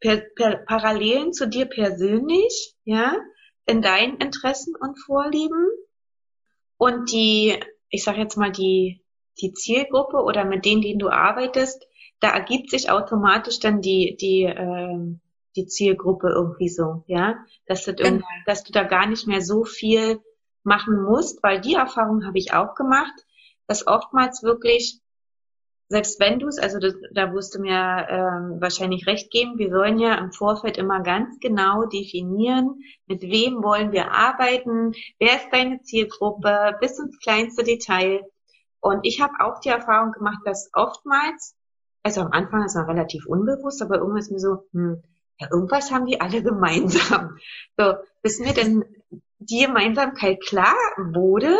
[0.00, 3.16] per, per, Parallelen zu dir persönlich, ja,
[3.66, 5.68] in deinen Interessen und Vorlieben.
[6.76, 9.02] Und die, ich sag jetzt mal, die,
[9.40, 11.86] die Zielgruppe oder mit denen, denen du arbeitest,
[12.20, 15.16] da ergibt sich automatisch dann die, die, äh,
[15.56, 18.24] die Zielgruppe irgendwie so, ja, dass du, genau.
[18.46, 20.20] dass du da gar nicht mehr so viel
[20.62, 23.14] machen musst, weil die Erfahrung habe ich auch gemacht,
[23.66, 25.00] dass oftmals wirklich
[25.88, 29.70] selbst wenn du es, also das, da wirst du mir ähm, wahrscheinlich recht geben, wir
[29.70, 35.48] sollen ja im Vorfeld immer ganz genau definieren, mit wem wollen wir arbeiten, wer ist
[35.52, 38.22] deine Zielgruppe, bis ins kleinste Detail.
[38.80, 41.54] Und ich habe auch die Erfahrung gemacht, dass oftmals,
[42.02, 45.02] also am Anfang ist noch relativ unbewusst, aber irgendwann ist mir so, hm,
[45.38, 47.36] ja, irgendwas haben die alle gemeinsam.
[47.76, 48.84] So, bis mir denn
[49.38, 51.56] die Gemeinsamkeit klar wurde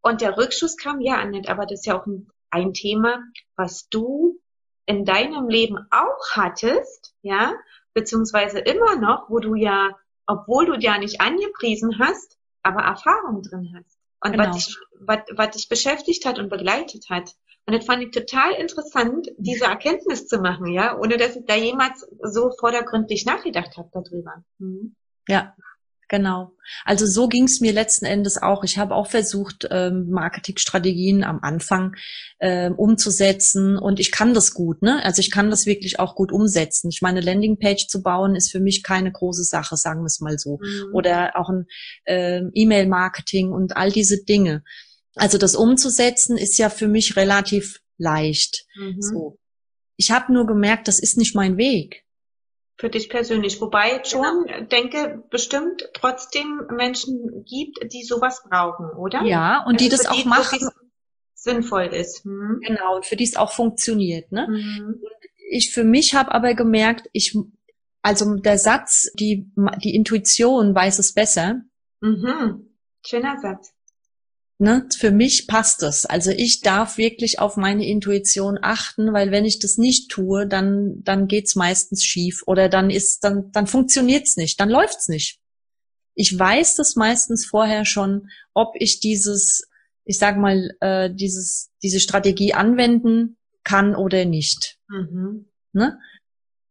[0.00, 3.18] und der Rückschuss kam, ja, Annette, aber das ist ja auch ein ein Thema,
[3.56, 4.38] was du
[4.86, 7.54] in deinem Leben auch hattest, ja,
[7.94, 9.90] beziehungsweise immer noch, wo du ja,
[10.26, 13.98] obwohl du ja nicht angepriesen hast, aber Erfahrung drin hast.
[14.24, 14.48] Und genau.
[14.48, 17.34] was, dich, was, was dich beschäftigt hat und begleitet hat.
[17.66, 21.56] Und das fand ich total interessant, diese Erkenntnis zu machen, ja, ohne dass ich da
[21.56, 24.44] jemals so vordergründlich nachgedacht habe darüber.
[24.58, 24.94] Mhm.
[25.28, 25.54] Ja,
[26.12, 26.52] Genau.
[26.84, 28.64] Also so ging es mir letzten Endes auch.
[28.64, 31.96] Ich habe auch versucht, ähm, Marketingstrategien am Anfang
[32.38, 34.82] ähm, umzusetzen und ich kann das gut.
[34.82, 35.02] Ne?
[35.02, 36.90] Also ich kann das wirklich auch gut umsetzen.
[36.90, 40.38] Ich meine, Landingpage zu bauen ist für mich keine große Sache, sagen wir es mal
[40.38, 40.58] so.
[40.62, 40.94] Mhm.
[40.94, 41.64] Oder auch ein
[42.04, 44.64] ähm, E-Mail-Marketing und all diese Dinge.
[45.14, 48.66] Also das umzusetzen ist ja für mich relativ leicht.
[48.76, 49.00] Mhm.
[49.00, 49.38] So.
[49.96, 52.04] Ich habe nur gemerkt, das ist nicht mein Weg
[52.76, 53.60] für dich persönlich.
[53.60, 54.64] Wobei ich schon genau.
[54.66, 59.22] denke, bestimmt trotzdem Menschen gibt, die sowas brauchen, oder?
[59.24, 60.68] Ja, und also die das auch die, machen.
[61.34, 62.24] Sinnvoll ist.
[62.24, 62.60] Hm.
[62.64, 64.30] Genau, und für die es auch funktioniert.
[64.30, 64.46] Ne?
[64.46, 65.02] Hm.
[65.50, 67.36] Ich für mich habe aber gemerkt, ich,
[68.00, 69.50] also der Satz, die,
[69.82, 71.62] die Intuition weiß es besser.
[72.00, 72.68] Mhm.
[73.04, 73.74] Schöner Satz
[74.62, 76.06] ne, für mich passt es.
[76.06, 81.02] Also ich darf wirklich auf meine Intuition achten, weil wenn ich das nicht tue, dann
[81.02, 85.40] dann geht's meistens schief oder dann ist dann dann funktioniert's nicht, dann läuft's nicht.
[86.14, 89.68] Ich weiß das meistens vorher schon, ob ich dieses,
[90.04, 94.78] ich sag mal, äh, dieses diese Strategie anwenden kann oder nicht.
[94.88, 95.46] Mhm.
[95.72, 95.98] Ne?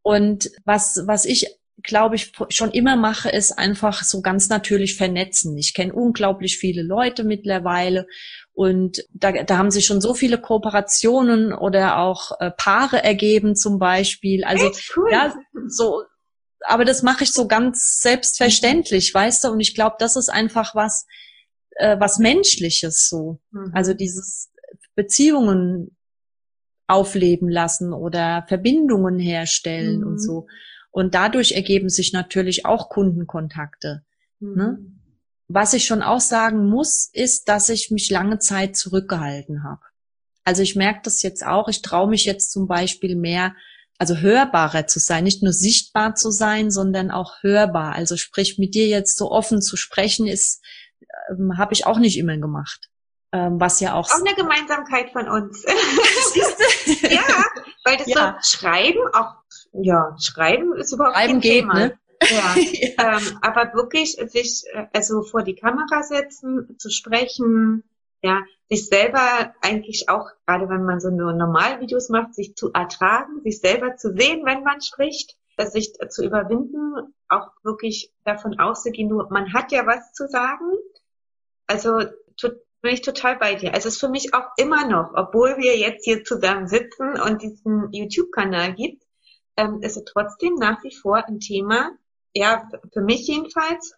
[0.01, 1.47] Und was was ich
[1.83, 5.57] glaube ich, schon immer mache, ist einfach so ganz natürlich vernetzen.
[5.57, 8.07] Ich kenne unglaublich viele Leute mittlerweile
[8.53, 13.79] und da, da haben sich schon so viele Kooperationen oder auch äh, Paare ergeben zum
[13.79, 14.43] Beispiel.
[14.43, 15.09] Also cool.
[15.11, 15.33] ja,
[15.67, 16.03] so,
[16.61, 19.19] aber das mache ich so ganz selbstverständlich, mhm.
[19.19, 19.49] weißt du?
[19.49, 21.05] Und ich glaube, das ist einfach was,
[21.71, 23.39] äh, was Menschliches so.
[23.51, 23.71] Mhm.
[23.73, 24.51] Also dieses
[24.95, 25.95] Beziehungen
[26.87, 30.07] aufleben lassen oder Verbindungen herstellen mhm.
[30.07, 30.47] und so.
[30.91, 34.04] Und dadurch ergeben sich natürlich auch Kundenkontakte.
[34.39, 34.56] Mhm.
[34.56, 34.80] Ne?
[35.47, 39.82] Was ich schon auch sagen muss, ist, dass ich mich lange Zeit zurückgehalten habe.
[40.43, 41.67] Also ich merke das jetzt auch.
[41.67, 43.56] Ich traue mich jetzt zum Beispiel mehr,
[43.97, 47.93] also hörbarer zu sein, nicht nur sichtbar zu sein, sondern auch hörbar.
[47.93, 50.63] Also sprich, mit dir jetzt so offen zu sprechen, ist,
[51.30, 52.89] ähm, habe ich auch nicht immer gemacht.
[53.34, 54.10] Ähm, was ja auch.
[54.10, 55.63] Auch eine Gemeinsamkeit von uns.
[57.04, 57.45] ja,
[57.84, 58.39] weil das ja.
[58.41, 59.40] so Schreiben auch
[59.73, 61.73] ja, schreiben ist überhaupt schreiben kein geht, Thema.
[61.73, 61.99] Ne?
[62.29, 63.17] Ja, ja.
[63.17, 67.84] Ähm, aber wirklich sich äh, also vor die Kamera setzen, zu sprechen,
[68.21, 73.41] ja, sich selber eigentlich auch, gerade wenn man so nur Normalvideos macht, sich zu ertragen,
[73.43, 79.29] sich selber zu sehen, wenn man spricht, sich zu überwinden, auch wirklich davon auszugehen, nur
[79.29, 80.65] man hat ja was zu sagen.
[81.67, 81.99] Also
[82.81, 83.73] bin ich total bei dir.
[83.73, 87.41] Also es ist für mich auch immer noch, obwohl wir jetzt hier zusammen sitzen und
[87.41, 89.03] diesen YouTube-Kanal gibt,
[89.57, 91.91] ähm, ist es trotzdem nach wie vor ein Thema,
[92.33, 93.93] ja, für mich jedenfalls,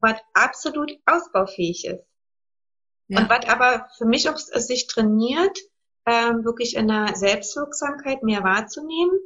[0.00, 2.04] was absolut ausbaufähig ist.
[3.08, 3.20] Ja.
[3.20, 5.58] Und was aber für mich auch sich trainiert,
[6.06, 9.16] ähm, wirklich in der Selbstwirksamkeit mehr wahrzunehmen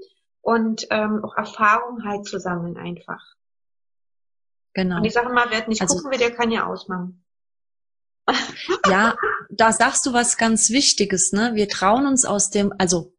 [0.42, 3.22] und ähm, auch Erfahrung halt zu sammeln einfach.
[4.74, 4.96] Genau.
[4.96, 7.24] Und ich sage mal, wer nicht also, gucken will, der kann ja ausmachen.
[8.86, 9.16] Ja,
[9.50, 11.54] da sagst du was ganz Wichtiges, ne?
[11.54, 13.12] Wir trauen uns aus dem, also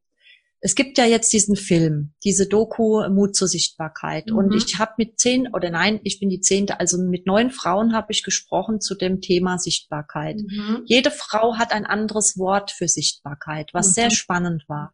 [0.64, 4.28] es gibt ja jetzt diesen Film, diese Doku Mut zur Sichtbarkeit.
[4.28, 4.38] Mhm.
[4.38, 7.94] Und ich habe mit zehn, oder nein, ich bin die zehnte, also mit neun Frauen
[7.94, 10.38] habe ich gesprochen zu dem Thema Sichtbarkeit.
[10.38, 10.84] Mhm.
[10.86, 13.94] Jede Frau hat ein anderes Wort für Sichtbarkeit, was mhm.
[13.94, 14.94] sehr spannend war.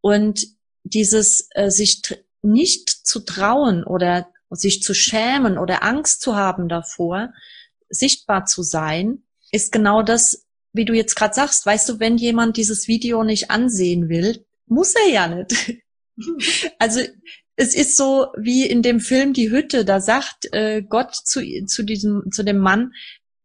[0.00, 0.46] Und
[0.84, 2.00] dieses äh, sich
[2.40, 7.32] nicht zu trauen oder sich zu schämen oder Angst zu haben davor,
[7.88, 11.66] sichtbar zu sein, ist genau das, wie du jetzt gerade sagst.
[11.66, 15.82] Weißt du, wenn jemand dieses Video nicht ansehen will, muss er ja nicht.
[16.78, 17.00] also
[17.56, 21.82] es ist so wie in dem Film Die Hütte, da sagt äh, Gott zu, zu
[21.82, 22.92] diesem, zu dem Mann,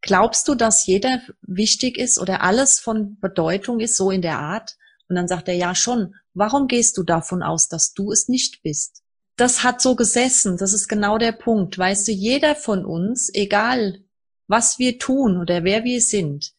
[0.02, 4.78] glaubst du, dass jeder wichtig ist oder alles von Bedeutung ist, so in der Art?
[5.10, 6.16] Und dann sagt er, ja schon.
[6.34, 9.04] Warum gehst du davon aus, dass du es nicht bist?
[9.38, 10.58] das hat so gesessen.
[10.58, 11.78] Das ist genau der Punkt.
[11.78, 14.00] Weißt du, jeder von uns, egal
[14.48, 16.54] was wir tun oder wer wir sind,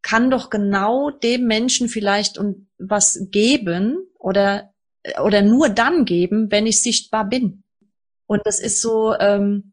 [0.00, 4.72] kann doch genau dem Menschen vielleicht und was geben oder
[5.18, 7.64] oder nur dann geben, wenn ich sichtbar bin.
[8.26, 9.72] Und das ist so, ähm,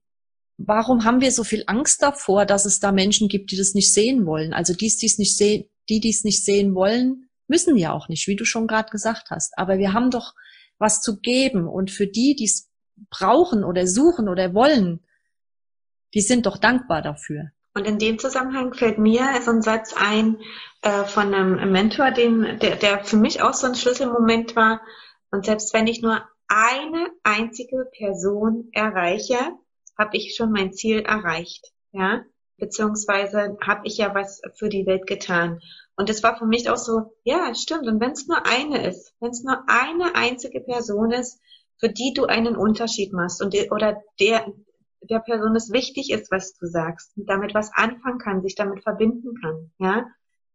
[0.58, 3.94] warum haben wir so viel Angst davor, dass es da Menschen gibt, die das nicht
[3.94, 4.54] sehen wollen?
[4.54, 8.10] Also die, die es nicht sehen, die, die es nicht sehen wollen, müssen ja auch
[8.10, 9.58] nicht, wie du schon gerade gesagt hast.
[9.58, 10.34] Aber wir haben doch
[10.80, 12.70] was zu geben und für die, die es
[13.10, 15.02] brauchen oder suchen oder wollen,
[16.14, 17.52] die sind doch dankbar dafür.
[17.76, 20.38] Und in dem Zusammenhang fällt mir so ein Satz ein
[20.82, 24.82] äh, von einem Mentor, den, der, der für mich auch so ein Schlüsselmoment war.
[25.32, 29.38] Und selbst wenn ich nur eine einzige Person erreiche,
[29.98, 31.72] habe ich schon mein Ziel erreicht.
[31.92, 32.24] Ja,
[32.58, 35.60] beziehungsweise habe ich ja was für die Welt getan.
[35.96, 37.88] Und es war für mich auch so, ja, stimmt.
[37.88, 41.40] Und wenn es nur eine ist, wenn es nur eine einzige Person ist,
[41.78, 44.46] für die du einen Unterschied machst und oder der
[45.02, 49.34] der Person es wichtig ist, was du sagst, damit was anfangen kann, sich damit verbinden
[49.42, 50.06] kann, ja,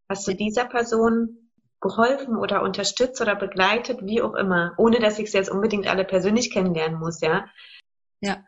[0.08, 5.30] hast du dieser Person geholfen oder unterstützt oder begleitet, wie auch immer, ohne dass ich
[5.30, 7.46] sie jetzt unbedingt alle persönlich kennenlernen muss, ja.
[8.20, 8.42] Ja,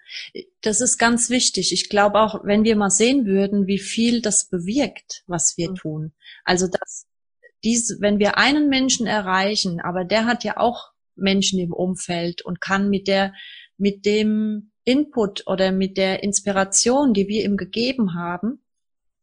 [0.63, 1.71] das ist ganz wichtig.
[1.71, 5.75] Ich glaube auch, wenn wir mal sehen würden, wie viel das bewirkt, was wir mhm.
[5.75, 6.13] tun.
[6.45, 7.07] Also dass
[7.63, 12.63] dies, wenn wir einen Menschen erreichen, aber der hat ja auch Menschen im Umfeld und
[12.63, 13.35] kann mit der,
[13.77, 18.63] mit dem Input oder mit der Inspiration, die wir ihm gegeben haben,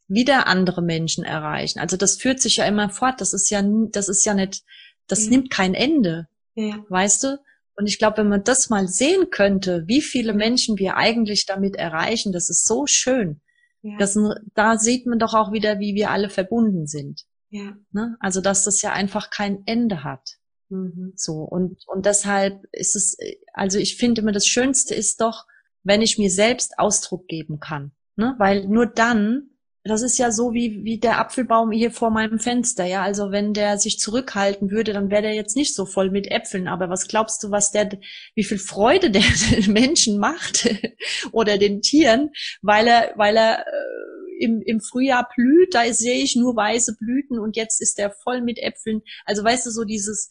[0.07, 1.79] wieder andere Menschen erreichen.
[1.79, 3.21] Also das führt sich ja immer fort.
[3.21, 4.63] Das ist ja, das ist ja nicht,
[5.07, 5.29] das ja.
[5.31, 6.27] nimmt kein Ende.
[6.55, 6.83] Ja.
[6.89, 7.39] Weißt du?
[7.75, 11.75] Und ich glaube, wenn man das mal sehen könnte, wie viele Menschen wir eigentlich damit
[11.75, 13.41] erreichen, das ist so schön.
[13.81, 13.97] Ja.
[13.97, 14.17] Das,
[14.53, 17.25] da sieht man doch auch wieder, wie wir alle verbunden sind.
[17.49, 17.75] Ja.
[17.91, 18.15] Ne?
[18.19, 20.37] Also, dass das ja einfach kein Ende hat.
[20.69, 21.13] Mhm.
[21.15, 21.39] So.
[21.39, 23.17] Und, und deshalb ist es,
[23.53, 25.45] also ich finde immer, das Schönste ist doch,
[25.83, 27.91] wenn ich mir selbst Ausdruck geben kann.
[28.15, 28.35] Ne?
[28.37, 29.49] Weil nur dann
[29.85, 33.03] das ist ja so wie, wie der Apfelbaum hier vor meinem Fenster, ja.
[33.03, 36.69] Also wenn der sich zurückhalten würde, dann wäre der jetzt nicht so voll mit Äpfeln.
[36.69, 37.89] Aber was glaubst du, was der,
[38.33, 40.69] wie viel Freude der den Menschen macht
[41.33, 46.37] oder den Tieren, weil er, weil er äh, im, im Frühjahr blüht, da sehe ich
[46.37, 49.01] nur weiße Blüten und jetzt ist der voll mit Äpfeln.
[49.25, 50.29] Also weißt du, so dieses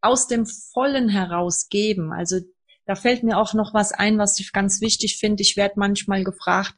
[0.00, 2.12] aus dem Vollen herausgeben.
[2.12, 2.38] Also
[2.86, 5.42] da fällt mir auch noch was ein, was ich ganz wichtig finde.
[5.42, 6.74] Ich werde manchmal gefragt,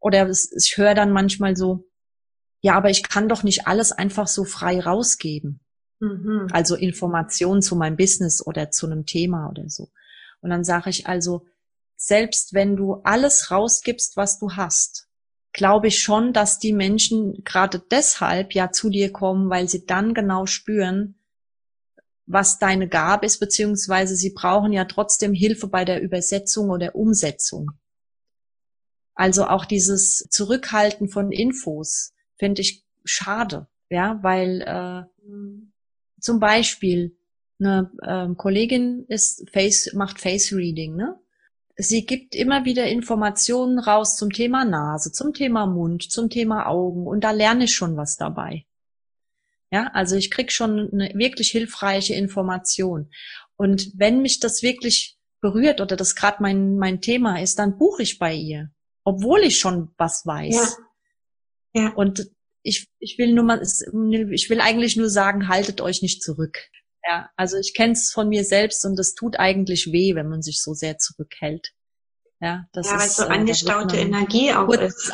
[0.00, 1.86] oder ich höre dann manchmal so,
[2.62, 5.60] ja, aber ich kann doch nicht alles einfach so frei rausgeben.
[6.00, 6.48] Mhm.
[6.50, 9.90] Also Informationen zu meinem Business oder zu einem Thema oder so.
[10.40, 11.46] Und dann sage ich also,
[11.96, 15.08] selbst wenn du alles rausgibst, was du hast,
[15.52, 20.14] glaube ich schon, dass die Menschen gerade deshalb ja zu dir kommen, weil sie dann
[20.14, 21.16] genau spüren,
[22.26, 27.72] was deine Gabe ist, beziehungsweise sie brauchen ja trotzdem Hilfe bei der Übersetzung oder Umsetzung.
[29.20, 35.02] Also auch dieses Zurückhalten von Infos finde ich schade, ja, weil äh,
[36.18, 37.18] zum Beispiel
[37.58, 41.20] eine äh, Kollegin ist Face macht Face Reading, ne?
[41.76, 47.06] Sie gibt immer wieder Informationen raus zum Thema Nase, zum Thema Mund, zum Thema Augen
[47.06, 48.64] und da lerne ich schon was dabei.
[49.70, 53.10] Ja, also ich krieg schon eine wirklich hilfreiche Information.
[53.56, 58.02] Und wenn mich das wirklich berührt oder das gerade mein, mein Thema ist, dann buche
[58.02, 58.70] ich bei ihr
[59.10, 60.78] obwohl ich schon was weiß.
[61.74, 61.82] Ja.
[61.82, 61.92] ja.
[61.94, 62.30] Und
[62.62, 66.58] ich, ich will nur mal, ich will eigentlich nur sagen, haltet euch nicht zurück.
[67.08, 70.42] Ja, also ich kenne es von mir selbst und es tut eigentlich weh, wenn man
[70.42, 71.72] sich so sehr zurückhält.
[72.40, 75.12] Ja, das ja, ist weil so äh, angestaute Energie auch ist.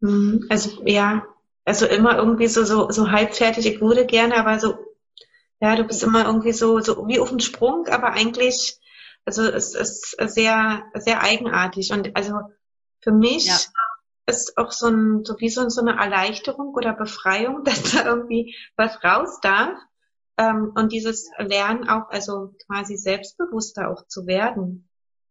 [0.00, 0.46] Mhm.
[0.48, 1.26] Also ja,
[1.64, 3.66] also immer irgendwie so so so halbfertig.
[3.66, 4.78] Ich würde gerne, aber so
[5.60, 8.78] ja, du bist immer irgendwie so so wie auf dem Sprung, aber eigentlich
[9.26, 12.40] also es ist sehr sehr eigenartig und also
[13.02, 13.56] für mich ja.
[14.26, 18.54] ist auch so ein, so wie so, so eine Erleichterung oder Befreiung, dass da irgendwie
[18.76, 19.78] was raus darf.
[20.36, 24.88] Ähm, und dieses Lernen auch, also quasi selbstbewusster auch zu werden.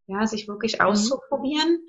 [0.07, 0.85] Ja, sich wirklich mhm.
[0.85, 1.85] auszuprobieren.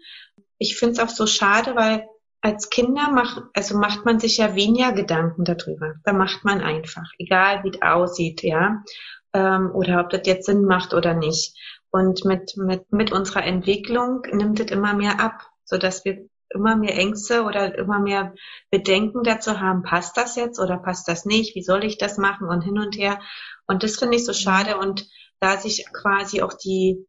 [0.58, 2.06] Ich finde es auch so schade, weil
[2.42, 5.94] als Kinder macht, also macht man sich ja weniger Gedanken darüber.
[6.04, 8.82] Da macht man einfach, egal wie es aussieht, ja.
[9.32, 11.54] Ähm, oder ob das jetzt Sinn macht oder nicht.
[11.90, 16.76] Und mit, mit, mit unserer Entwicklung nimmt es immer mehr ab so dass wir immer
[16.76, 18.34] mehr Ängste oder immer mehr
[18.70, 22.48] Bedenken dazu haben, passt das jetzt oder passt das nicht, wie soll ich das machen
[22.48, 23.20] und hin und her.
[23.66, 25.08] Und das finde ich so schade und
[25.38, 27.06] da sich quasi auch die,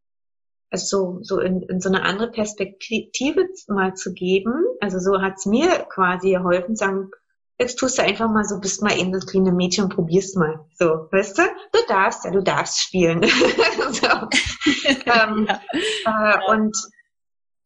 [0.69, 5.45] also so, so in, in so eine andere Perspektive mal zu geben, also so hat's
[5.45, 7.09] mir quasi geholfen, sagen,
[7.57, 10.65] jetzt tust du einfach mal so, bist mal eben das kleine Mädchen probierst mal.
[10.77, 11.43] So, weißt du?
[11.73, 13.23] Du darfst ja, du darfst spielen.
[13.91, 14.07] so.
[15.05, 15.61] ähm, ja.
[16.05, 16.75] Äh, und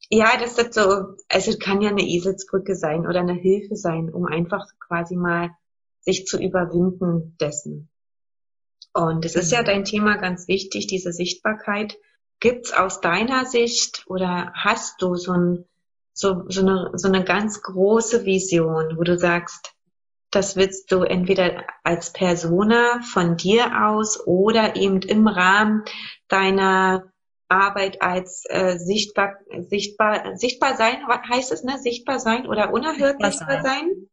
[0.09, 4.25] ja, das ist so, also kann ja eine Eselsbrücke sein oder eine Hilfe sein, um
[4.25, 5.51] einfach quasi mal
[6.01, 7.89] sich zu überwinden dessen.
[8.93, 9.65] Und es ist ja mhm.
[9.65, 11.97] dein Thema ganz wichtig, diese Sichtbarkeit.
[12.39, 15.65] Gibt's aus deiner Sicht oder hast du so, ein,
[16.13, 19.73] so, so, eine, so eine ganz große Vision, wo du sagst,
[20.31, 25.83] das willst du entweder als Persona von dir aus oder eben im Rahmen
[26.27, 27.11] deiner
[27.47, 29.37] Arbeit als äh, sichtbar,
[29.69, 31.77] sichtbar, sichtbar sein, heißt es, ne?
[31.77, 34.09] Sichtbar sein oder unerhört sichtbar, sichtbar sein?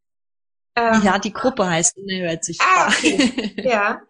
[0.74, 2.68] Ähm, ja, die Gruppe heißt unerhört sichtbar.
[2.76, 3.54] Ah, okay.
[3.64, 4.02] ja.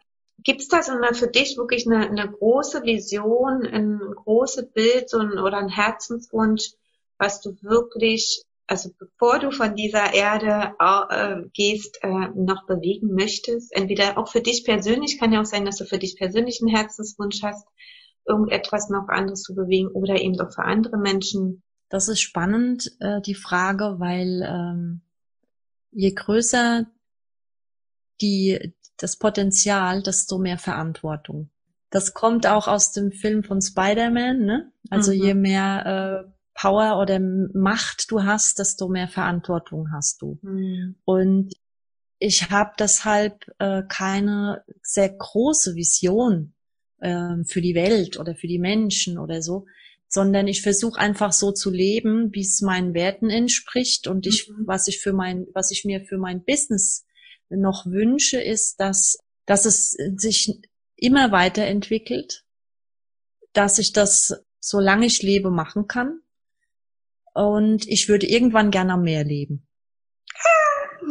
[0.45, 5.09] Gibt es da so eine, für dich wirklich eine, eine große Vision, ein großes Bild
[5.09, 6.71] so ein, oder ein Herzenswunsch,
[7.17, 13.73] was du wirklich, also bevor du von dieser Erde äh, gehst, äh, noch bewegen möchtest?
[13.73, 16.75] Entweder auch für dich persönlich, kann ja auch sein, dass du für dich persönlich einen
[16.75, 17.69] Herzenswunsch hast,
[18.27, 21.63] irgendetwas noch anderes zu bewegen oder eben doch für andere Menschen.
[21.89, 25.03] Das ist spannend, äh, die Frage, weil ähm,
[25.91, 26.87] je größer
[28.21, 31.51] die, das Potenzial, desto mehr Verantwortung.
[31.91, 34.73] Das kommt auch aus dem Film von Spider-Man, ne?
[34.89, 35.23] Also mhm.
[35.23, 40.39] je mehr äh, Power oder Macht du hast, desto mehr Verantwortung hast du.
[40.43, 40.97] Mhm.
[41.05, 41.55] Und
[42.19, 46.55] ich habe deshalb äh, keine sehr große Vision
[47.03, 49.67] ähm, für die Welt oder für die Menschen oder so,
[50.09, 54.67] sondern ich versuche einfach so zu leben, wie es meinen Werten entspricht und ich, mhm.
[54.67, 57.05] was ich für mein, was ich mir für mein Business
[57.49, 60.61] noch wünsche, ist, dass, dass es sich
[60.97, 62.45] immer weiterentwickelt,
[63.53, 66.21] dass ich das, solange ich lebe, machen kann.
[67.35, 69.67] Und ich würde irgendwann gerne mehr leben.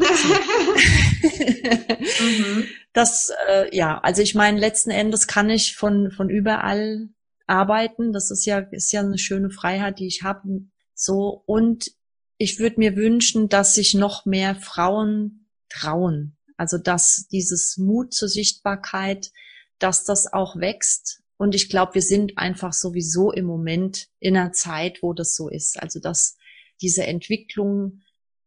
[2.20, 2.68] mhm.
[2.94, 7.10] Das, äh, ja, also ich meine, letzten Endes kann ich von, von überall
[7.48, 8.14] arbeiten.
[8.14, 10.66] Das ist ja, ist ja eine schöne Freiheit, die ich habe.
[10.94, 11.92] So, und
[12.38, 16.38] ich würde mir wünschen, dass sich noch mehr Frauen trauen.
[16.58, 19.32] Also, dass dieses Mut zur Sichtbarkeit,
[19.80, 21.22] dass das auch wächst.
[21.38, 25.50] Und ich glaube, wir sind einfach sowieso im Moment in einer Zeit, wo das so
[25.50, 25.82] ist.
[25.82, 26.36] Also, dass
[26.82, 28.02] diese Entwicklung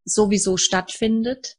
[0.04, 1.56] sowieso stattfindet.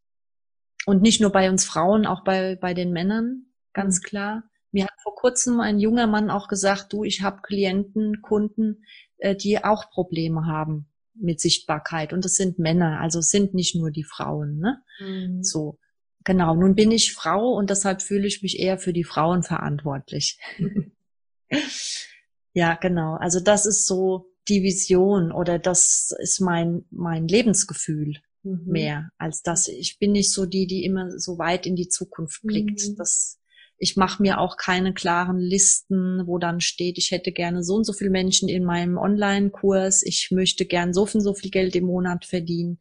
[0.86, 4.04] Und nicht nur bei uns Frauen, auch bei, bei den Männern, ganz mhm.
[4.04, 4.44] klar.
[4.72, 8.84] Mir hat vor kurzem ein junger Mann auch gesagt, du, ich habe Klienten, Kunden,
[9.18, 12.14] äh, die auch Probleme haben mit Sichtbarkeit.
[12.14, 14.60] Und das sind Männer, also es sind nicht nur die Frauen.
[14.60, 14.84] Ne?
[15.00, 15.44] Mhm.
[15.44, 15.80] So,
[16.24, 16.56] genau.
[16.56, 20.38] Nun bin ich Frau und deshalb fühle ich mich eher für die Frauen verantwortlich.
[22.54, 23.16] ja, genau.
[23.16, 28.62] Also das ist so die Vision oder das ist mein, mein Lebensgefühl mhm.
[28.66, 29.68] mehr als das.
[29.68, 32.88] Ich bin nicht so die, die immer so weit in die Zukunft blickt.
[32.88, 32.96] Mhm.
[32.96, 33.40] Das,
[33.78, 37.84] ich mache mir auch keine klaren Listen, wo dann steht, ich hätte gerne so und
[37.84, 41.86] so viele Menschen in meinem Online-Kurs, ich möchte gern so viel, so viel Geld im
[41.86, 42.80] Monat verdienen.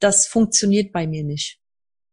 [0.00, 1.60] Das funktioniert bei mir nicht.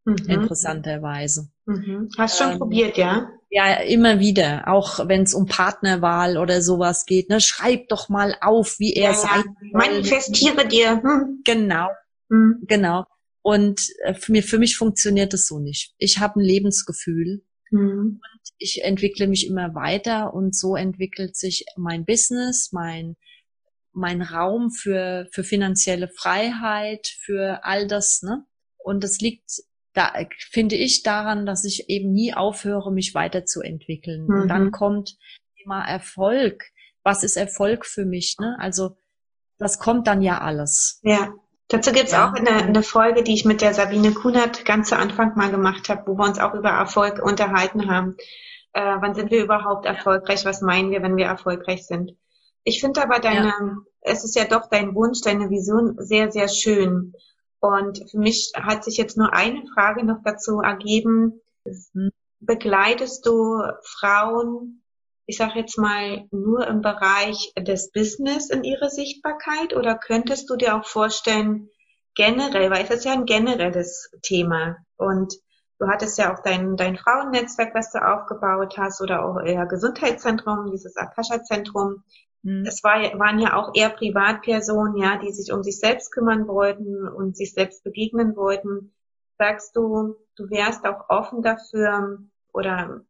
[0.05, 0.17] Mhm.
[0.27, 1.49] Interessanterweise.
[1.65, 2.09] Mhm.
[2.17, 3.27] Hast schon ähm, probiert, ja?
[3.49, 4.67] Ja, immer wieder.
[4.67, 7.29] Auch wenn es um Partnerwahl oder sowas geht.
[7.29, 7.39] Ne?
[7.39, 9.77] Schreib doch mal auf, wie er ja, sein ja.
[9.77, 11.01] Manifestiere dir.
[11.01, 11.41] Hm.
[11.45, 11.87] Genau.
[12.29, 12.63] Mhm.
[12.67, 13.05] Genau.
[13.41, 15.93] Und äh, für, mich, für mich funktioniert das so nicht.
[15.97, 18.19] Ich habe ein Lebensgefühl mhm.
[18.21, 23.15] und ich entwickle mich immer weiter und so entwickelt sich mein Business, mein
[23.97, 28.45] mein Raum für für finanzielle Freiheit, für all das, ne?
[28.77, 29.61] Und das liegt
[29.95, 30.13] da
[30.51, 34.25] finde ich daran, dass ich eben nie aufhöre, mich weiterzuentwickeln.
[34.27, 34.41] Mhm.
[34.41, 34.71] Und dann mhm.
[34.71, 35.17] kommt
[35.63, 36.65] immer Erfolg.
[37.03, 38.35] Was ist Erfolg für mich?
[38.39, 38.57] Ne?
[38.59, 38.97] Also
[39.57, 40.99] das kommt dann ja alles.
[41.03, 41.33] Ja.
[41.67, 42.29] Dazu gibt's ja.
[42.29, 45.89] auch eine, eine Folge, die ich mit der Sabine Kunert ganz zu Anfang mal gemacht
[45.89, 48.17] habe, wo wir uns auch über Erfolg unterhalten haben.
[48.73, 50.45] Äh, wann sind wir überhaupt erfolgreich?
[50.45, 52.15] Was meinen wir, wenn wir erfolgreich sind?
[52.63, 53.77] Ich finde aber deine, ja.
[54.01, 57.13] es ist ja doch dein Wunsch, deine Vision sehr, sehr schön.
[57.59, 61.41] Und für mich hat sich jetzt nur eine Frage noch dazu ergeben.
[61.93, 62.11] Mhm.
[62.39, 64.83] Begleitest du Frauen
[65.27, 70.55] ich sage jetzt mal, nur im Bereich des Business in ihre Sichtbarkeit oder könntest du
[70.55, 71.69] dir auch vorstellen,
[72.15, 75.33] generell, weil es ist ja ein generelles Thema und
[75.79, 80.71] du hattest ja auch dein, dein Frauennetzwerk, was du aufgebaut hast oder auch euer Gesundheitszentrum,
[80.71, 82.03] dieses Akasha-Zentrum.
[82.43, 82.65] Mhm.
[82.65, 87.07] Es war, waren ja auch eher Privatpersonen, ja, die sich um sich selbst kümmern wollten
[87.07, 88.93] und sich selbst begegnen wollten.
[89.37, 92.19] Sagst du, du wärst auch offen dafür
[92.53, 93.01] oder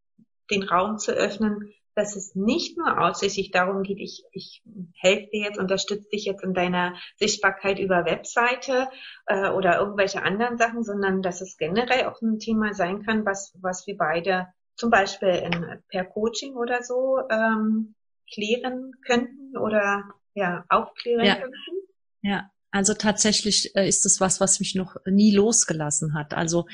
[0.49, 4.61] den Raum zu öffnen, dass es nicht nur ausschließlich darum geht, ich, ich
[4.99, 8.89] helfe dir jetzt, unterstütze dich jetzt in deiner Sichtbarkeit über Webseite
[9.25, 13.53] äh, oder irgendwelche anderen Sachen, sondern dass es generell auch ein Thema sein kann, was,
[13.61, 17.95] was wir beide zum Beispiel in, per Coaching oder so ähm,
[18.31, 21.35] klären könnten oder ja, aufklären ja.
[21.35, 21.55] könnten.
[22.21, 26.33] Ja, also tatsächlich äh, ist es was, was mich noch nie losgelassen hat.
[26.33, 26.65] Also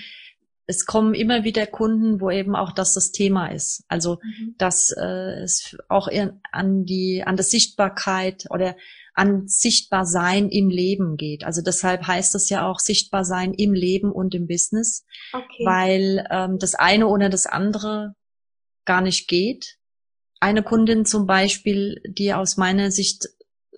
[0.72, 3.84] es kommen immer wieder Kunden, wo eben auch das das Thema ist.
[3.88, 4.56] Also mhm.
[4.58, 6.08] dass äh, es auch
[6.52, 8.76] an die an das Sichtbarkeit oder
[9.14, 11.44] an Sichtbarsein im Leben geht.
[11.44, 15.66] Also deshalb heißt es ja auch Sichtbarsein im Leben und im Business, okay.
[15.66, 18.16] weil ähm, das eine oder das andere
[18.86, 19.78] gar nicht geht.
[20.40, 23.28] Eine Kundin zum Beispiel, die aus meiner Sicht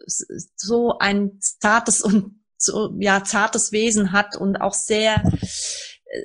[0.05, 5.21] so ein zartes und so, ja, zartes Wesen hat und auch sehr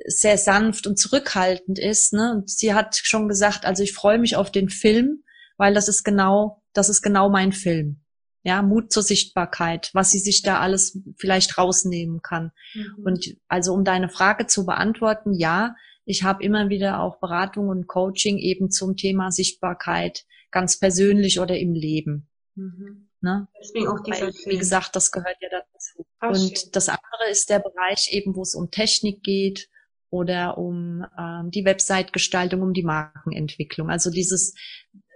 [0.06, 2.12] sehr sanft und zurückhaltend ist.
[2.12, 2.32] Ne?
[2.32, 5.22] Und sie hat schon gesagt, also ich freue mich auf den Film,
[5.56, 8.00] weil das ist genau, das ist genau mein Film.
[8.44, 12.52] Ja, Mut zur Sichtbarkeit, was sie sich da alles vielleicht rausnehmen kann.
[12.74, 13.04] Mhm.
[13.04, 15.74] Und also um deine Frage zu beantworten, ja,
[16.04, 21.58] ich habe immer wieder auch Beratung und Coaching eben zum Thema Sichtbarkeit, ganz persönlich oder
[21.58, 22.28] im Leben.
[22.54, 23.08] Mhm.
[23.20, 23.48] Ne?
[23.60, 26.06] Deswegen auch dieser Weil, Wie gesagt, das gehört ja dazu.
[26.20, 26.70] Ach, und schön.
[26.72, 29.68] das andere ist der Bereich eben, wo es um Technik geht,
[30.10, 33.90] oder um ähm, die Website-Gestaltung, um die Markenentwicklung.
[33.90, 34.54] Also dieses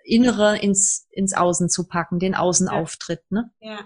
[0.05, 3.23] Innere ins, ins Außen zu packen, den Außenauftritt.
[3.31, 3.51] Ne?
[3.61, 3.81] Ja.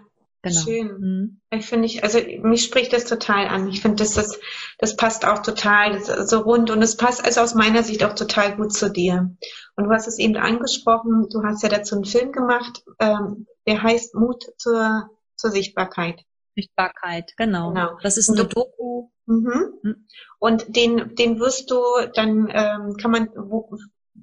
[0.46, 0.60] Genau.
[0.60, 1.00] Schön.
[1.00, 1.40] Mhm.
[1.50, 3.68] Ich finde ich, also mich spricht das total an.
[3.68, 4.38] Ich finde, das, das,
[4.78, 8.14] das passt auch total das so rund und es passt also aus meiner Sicht auch
[8.14, 9.34] total gut zu dir.
[9.74, 13.82] Und du hast es eben angesprochen, du hast ja dazu einen Film gemacht, ähm, der
[13.82, 16.24] heißt Mut zur, zur Sichtbarkeit.
[16.56, 17.72] Sichtbarkeit, genau.
[17.72, 17.98] genau.
[18.02, 19.10] Das ist eine Doku.
[19.26, 19.74] Mhm.
[19.82, 20.06] Hm.
[20.38, 21.80] Und den, den wirst du
[22.14, 23.76] dann, ähm, kann man, wo,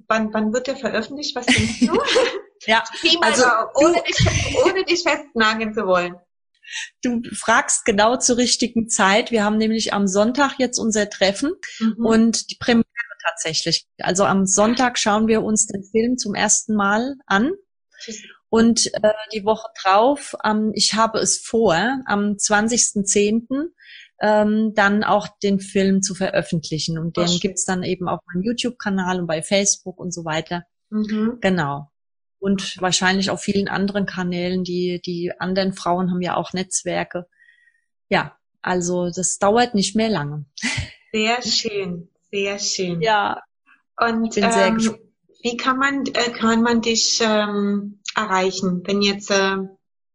[0.08, 1.36] wann, wann wird der veröffentlicht?
[1.36, 1.94] Was denkst du?
[2.66, 2.84] ja,
[3.22, 3.44] also
[3.76, 6.16] ohne, dich, ohne dich festnageln zu wollen.
[7.02, 9.32] Du fragst genau zur richtigen Zeit.
[9.32, 12.06] Wir haben nämlich am Sonntag jetzt unser Treffen mhm.
[12.06, 12.86] und die Premiere
[13.22, 13.86] tatsächlich.
[14.00, 17.52] Also am Sonntag schauen wir uns den Film zum ersten Mal an.
[18.54, 21.74] Und äh, die Woche drauf, ähm, ich habe es vor,
[22.06, 23.48] am 20.10.
[24.22, 27.00] Ähm, dann auch den Film zu veröffentlichen.
[27.00, 30.66] Und den gibt's dann eben auf meinem YouTube-Kanal und bei Facebook und so weiter.
[30.92, 31.40] Mhm.
[31.42, 31.90] Genau.
[32.38, 34.64] Und wahrscheinlich auf vielen anderen Kanälen.
[34.64, 37.26] Die, die anderen Frauen haben ja auch Netzwerke.
[38.08, 40.46] Ja, also das dauert nicht mehr lange.
[41.12, 43.02] Sehr schön, sehr schön.
[43.02, 43.42] Ja.
[44.00, 44.96] Und ähm,
[45.42, 49.58] wie kann man, äh, kann man dich ähm, erreichen, wenn jetzt äh,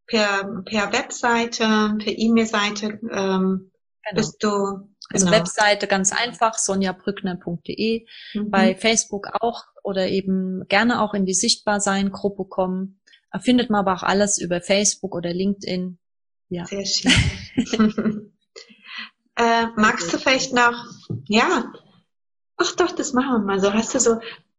[0.06, 3.70] per, per Webseite, per E-Mail-Seite ähm,
[4.02, 4.14] genau.
[4.14, 5.38] bist du also genau.
[5.38, 8.50] Webseite ganz einfach, sonjabrückner.de, mhm.
[8.50, 13.00] bei Facebook auch oder eben gerne auch in die Sichtbarsein-Gruppe kommen.
[13.40, 15.98] Findet man aber auch alles über Facebook oder LinkedIn.
[16.48, 16.64] Ja.
[16.66, 17.12] Sehr schön.
[19.36, 20.84] äh, magst du vielleicht noch,
[21.26, 21.72] ja,
[22.56, 23.72] ach doch, das machen wir mal so.
[23.72, 24.18] Hast du so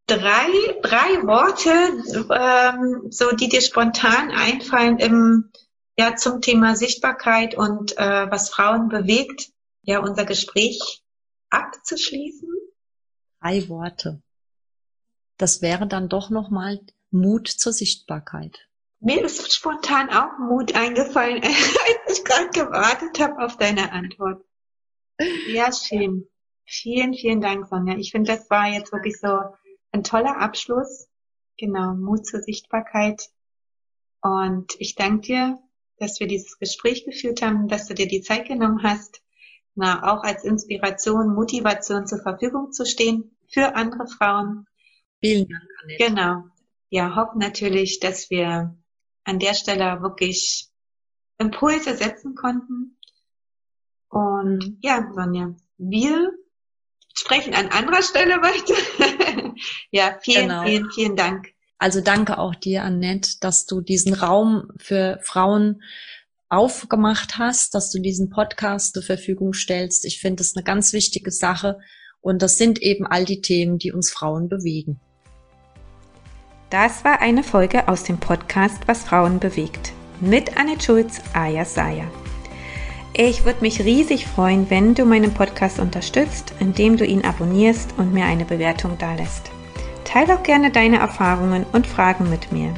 [0.09, 0.47] drei,
[0.81, 1.69] drei Worte,
[2.33, 5.51] ähm, so die dir spontan einfallen im,
[5.97, 9.51] ja, zum Thema Sichtbarkeit und äh, was Frauen bewegt,
[9.83, 11.03] ja, unser Gespräch
[11.49, 12.49] abzuschließen?
[13.41, 14.21] Drei Worte.
[15.37, 16.79] Das wäre dann doch nochmal
[17.11, 18.67] Mut zur Sichtbarkeit.
[18.99, 24.43] Mir ist spontan auch Mut eingefallen, als ich gerade gewartet habe auf deine Antwort.
[25.47, 26.27] Ja, schön.
[26.65, 27.97] Vielen, vielen Dank, Sonja.
[27.97, 29.39] Ich finde, das war jetzt wirklich so
[29.91, 31.07] ein toller Abschluss.
[31.57, 33.29] Genau, Mut zur Sichtbarkeit.
[34.21, 35.59] Und ich danke dir,
[35.97, 39.21] dass wir dieses Gespräch geführt haben, dass du dir die Zeit genommen hast,
[39.75, 44.65] na, auch als Inspiration, Motivation zur Verfügung zu stehen für andere Frauen.
[45.21, 46.05] Vielen Dank, Annette.
[46.05, 46.43] Genau.
[46.89, 48.75] Ja, hoffen natürlich, dass wir
[49.23, 50.69] an der Stelle wirklich
[51.37, 52.97] Impulse setzen konnten.
[54.09, 56.31] Und ja, Sonja, wir
[57.13, 59.15] sprechen an anderer Stelle weiter.
[59.91, 60.63] Ja, vielen, genau.
[60.63, 61.53] vielen, vielen Dank.
[61.77, 65.81] Also danke auch dir, Annette, dass du diesen Raum für Frauen
[66.49, 70.05] aufgemacht hast, dass du diesen Podcast zur Verfügung stellst.
[70.05, 71.79] Ich finde das eine ganz wichtige Sache.
[72.21, 74.99] Und das sind eben all die Themen, die uns Frauen bewegen.
[76.69, 79.93] Das war eine Folge aus dem Podcast Was Frauen bewegt.
[80.19, 82.11] Mit Annette Schulz, Aya Saya.
[83.21, 88.13] Ich würde mich riesig freuen, wenn du meinen Podcast unterstützt, indem du ihn abonnierst und
[88.13, 89.51] mir eine Bewertung dalässt.
[90.05, 92.73] Teile auch gerne deine Erfahrungen und Fragen mit mir.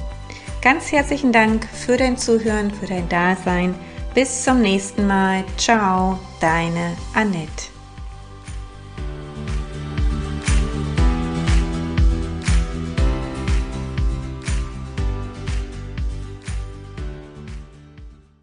[0.63, 3.75] Ganz herzlichen Dank für dein Zuhören, für dein Dasein.
[4.15, 5.43] Bis zum nächsten Mal.
[5.57, 7.70] Ciao, deine Annette.